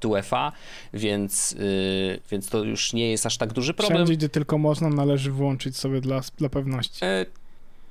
[0.00, 0.52] 2FA,
[0.94, 3.96] więc, y, więc to już nie jest aż tak duży problem.
[3.96, 7.04] Wszędzie, gdzie tylko można, należy włączyć sobie dla, dla pewności.
[7.04, 7.26] E,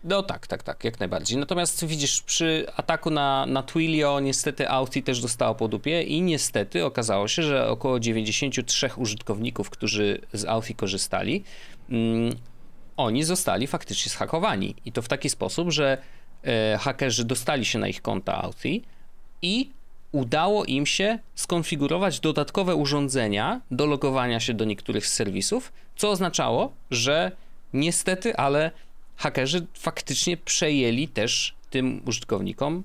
[0.07, 1.37] No tak, tak, tak, jak najbardziej.
[1.37, 6.85] Natomiast widzisz, przy ataku na, na Twilio niestety Authy też dostało po dupie i niestety
[6.85, 11.43] okazało się, że około 93 użytkowników, którzy z Authy korzystali,
[11.89, 12.35] mm,
[12.97, 14.75] oni zostali faktycznie zhakowani.
[14.85, 15.97] I to w taki sposób, że
[16.43, 18.81] e, hakerzy dostali się na ich konta Authy
[19.41, 19.69] i
[20.11, 26.71] udało im się skonfigurować dodatkowe urządzenia do logowania się do niektórych z serwisów, co oznaczało,
[26.91, 27.31] że
[27.73, 28.71] niestety, ale
[29.17, 32.83] hakerzy faktycznie przejęli też tym użytkownikom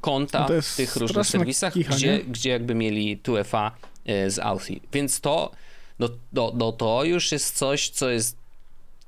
[0.00, 2.24] konta No w tych różnych serwisach, kicha, gdzie, nie?
[2.24, 3.70] gdzie jakby mieli 2FA
[4.06, 4.80] e, z Authy.
[4.92, 5.50] Więc to,
[5.98, 8.36] no, no, no to już jest coś, co jest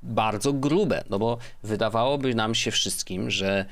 [0.03, 3.65] bardzo grube, no bo wydawałoby nam się wszystkim, że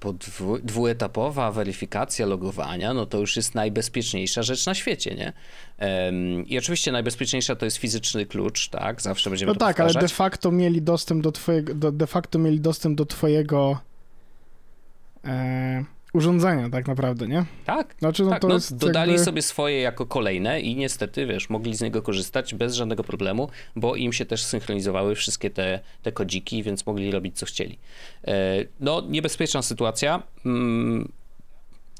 [0.00, 5.32] po dwu, dwuetapowa weryfikacja logowania, no to już jest najbezpieczniejsza rzecz na świecie, nie?
[6.46, 9.02] I oczywiście najbezpieczniejsza to jest fizyczny klucz, tak?
[9.02, 10.10] Zawsze będziemy No tak, ale powtarzać.
[10.10, 13.78] de facto mieli dostęp do twojego, do, de facto mieli dostęp do twojego
[15.24, 15.84] e,
[16.14, 17.44] urządzenia tak naprawdę, nie?
[17.64, 19.24] Tak, Znaczy, no tak, to no, jest dodali jakby...
[19.24, 23.96] sobie swoje jako kolejne i niestety, wiesz, mogli z niego korzystać bez żadnego problemu, bo
[23.96, 27.78] im się też synchronizowały wszystkie te, te kodziki, więc mogli robić co chcieli.
[28.26, 28.32] E,
[28.80, 30.22] No, niebezpieczna sytuacja.
[30.46, 31.12] Mm,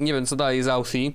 [0.00, 1.12] Nie wiem, co dalej z Authy.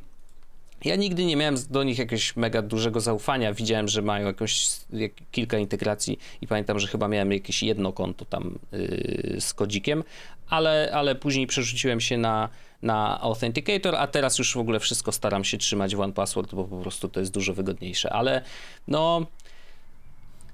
[0.85, 3.53] Ja nigdy nie miałem do nich jakiegoś mega dużego zaufania.
[3.53, 8.25] Widziałem, że mają jakąś jak, kilka integracji i pamiętam, że chyba miałem jakieś jedno konto
[8.25, 10.03] tam yy, z kodzikiem,
[10.49, 12.49] ale, ale później przerzuciłem się na,
[12.81, 16.63] na Authenticator, a teraz już w ogóle wszystko staram się trzymać w One Password, bo
[16.63, 18.41] po prostu to jest dużo wygodniejsze, ale
[18.87, 19.25] no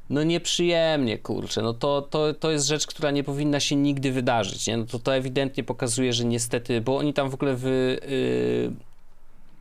[0.09, 4.67] no nieprzyjemnie, kurczę, no to, to, to jest rzecz, która nie powinna się nigdy wydarzyć,
[4.67, 4.77] nie?
[4.77, 8.94] No to, to ewidentnie pokazuje, że niestety, bo oni tam w ogóle wy, yy,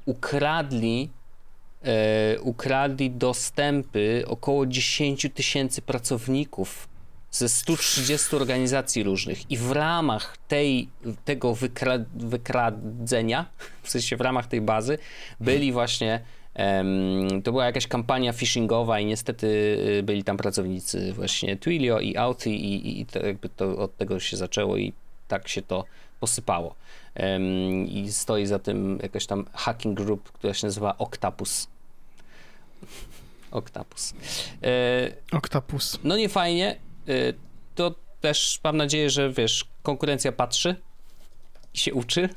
[0.04, 1.10] ukradli
[1.84, 6.88] e, ukradli dostępy około 10 tysięcy pracowników
[7.30, 9.50] ze 130 organizacji różnych.
[9.50, 10.88] I w ramach tej,
[11.24, 13.46] tego wykra, wykradzenia,
[13.82, 14.98] w sensie w ramach tej bazy,
[15.40, 16.20] byli właśnie
[17.44, 19.46] to była jakaś kampania phishingowa i niestety
[19.98, 23.96] y, byli tam pracownicy właśnie Twilio i Authy i, i, i to jakby to od
[23.96, 24.92] tego się zaczęło i
[25.28, 25.84] tak się to
[26.28, 26.74] posypało.
[27.14, 27.42] Em,
[27.86, 31.66] I stoi za tym jakaś tam hacking group, która się nazywa Octapus.
[33.50, 34.14] Octapus.
[34.62, 35.98] E, Octopus.
[36.04, 36.76] no nie fajnie.
[37.08, 37.34] Y,
[37.74, 40.76] To też mam nadzieję, że wiesz, konkurencja patrzy
[41.74, 42.28] i się uczy.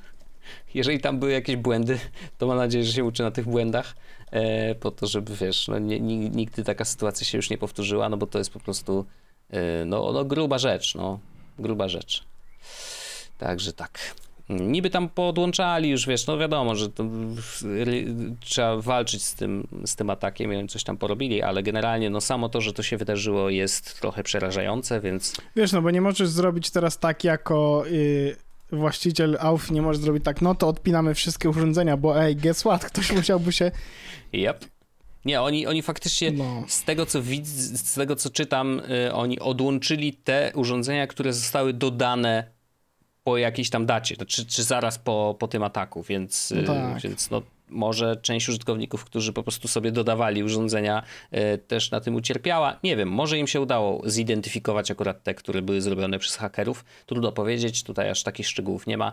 [0.74, 2.00] Jeżeli tam były jakieś błędy,
[2.38, 3.96] to mam nadzieję, że się uczy na tych błędach,
[4.32, 8.10] e, po to, żeby wiesz, no, nie, ni- nigdy taka sytuacja się już nie powtórzyła,
[8.10, 9.06] no bo to jest po prostu
[9.50, 11.20] e, no, no gruba rzecz, no,
[11.60, 12.24] gruba rzecz.
[13.38, 14.00] Także tak.
[14.50, 17.06] Niby tam podłączali już, wiesz, no wiadomo, że to,
[18.40, 22.22] trzeba walczyć z tym, z tym atakiem i oni coś tam porobili, ale generalnie no
[22.22, 26.30] samo to, że to się wydarzyło jest trochę przerażające, więc Wiesz, no bo nie możesz
[26.30, 28.36] zrobić teraz tak jako y,
[28.72, 32.86] właściciel AUF, nie możesz zrobić tak, no to odpinamy wszystkie urządzenia, bo ej, guess what,
[32.86, 33.72] ktoś musiałby się...
[34.34, 34.66] Yep.
[35.26, 36.64] Nie, oni, oni faktycznie, No.
[36.68, 41.74] z tego co widzę, z tego co czytam, y, oni odłączyli te urządzenia, które zostały
[41.74, 42.57] dodane
[43.28, 47.02] po jakiejś tam dacie, czy, czy zaraz po, po tym ataku, więc, No y, tak.
[47.02, 51.04] więc no, może część użytkowników, którzy po prostu sobie dodawali urządzenia,
[51.34, 52.80] y, też na tym ucierpiała.
[52.84, 56.86] Nie wiem, może im się udało zidentyfikować akurat te, które były zrobione przez hakerów.
[57.06, 59.12] Trudno powiedzieć, tutaj aż takich szczegółów nie ma,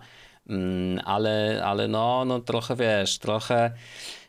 [0.49, 3.71] mm, ale, ale no, no trochę wiesz, trochę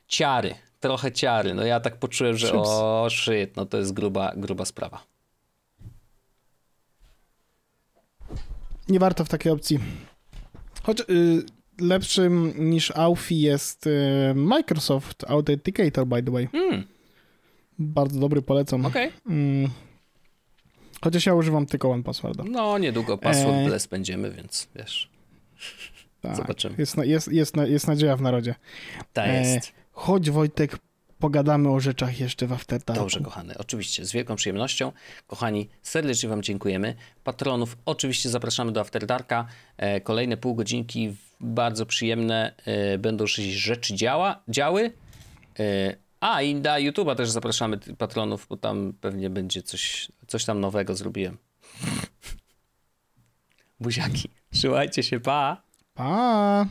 [0.08, 1.54] ciary, trochę ciary.
[1.54, 5.15] No ja tak poczułem, że o shit, no to jest gruba, gruba sprawa.
[8.90, 9.80] Nie warto w takiej opcji.
[10.84, 11.04] Choć y,
[11.82, 13.92] lepszym niż AUFI jest y,
[14.36, 16.48] Microsoft Authenticator, by the way.
[16.52, 16.84] Hmm,
[17.80, 18.86] Bardzo dobry, polecam.
[18.86, 19.12] okej.
[19.30, 19.70] Mm.
[21.02, 22.44] Chociaż ja używam tylko One Passworda.
[22.44, 23.56] No niedługo password
[23.86, 23.88] E.
[23.90, 25.10] będziemy, więc wiesz,
[26.22, 26.36] Tak.
[26.36, 26.76] zobaczymy.
[26.78, 28.56] Jest, jest, jest, jest nadzieja w narodzie.
[29.14, 29.72] ta E, jest.
[29.92, 30.78] Chodź Wojtek,
[31.20, 33.02] pogadamy o rzeczach jeszcze w Afterdarku.
[33.02, 33.58] Dobrze, kochany.
[33.58, 34.92] Oczywiście, z wielką przyjemnością.
[35.28, 36.96] Kochani, serdecznie Wam dziękujemy.
[37.24, 39.46] Patronów oczywiście zapraszamy do After Darka.
[39.78, 42.56] E, kolejne pół godzinki w- bardzo przyjemne.
[42.66, 44.92] E, będą się rzeczy działa, działy.
[45.60, 50.60] E, a i na YouTube'a też zapraszamy patronów, bo tam pewnie będzie coś, coś tam
[50.60, 51.38] nowego zrobiłem.
[53.80, 54.30] Buziaki.
[54.54, 55.64] Trzymajcie się, pa!
[55.94, 56.66] Pa!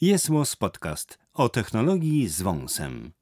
[0.00, 0.28] Jest
[0.58, 3.12] Podcast o technologii z wąsem.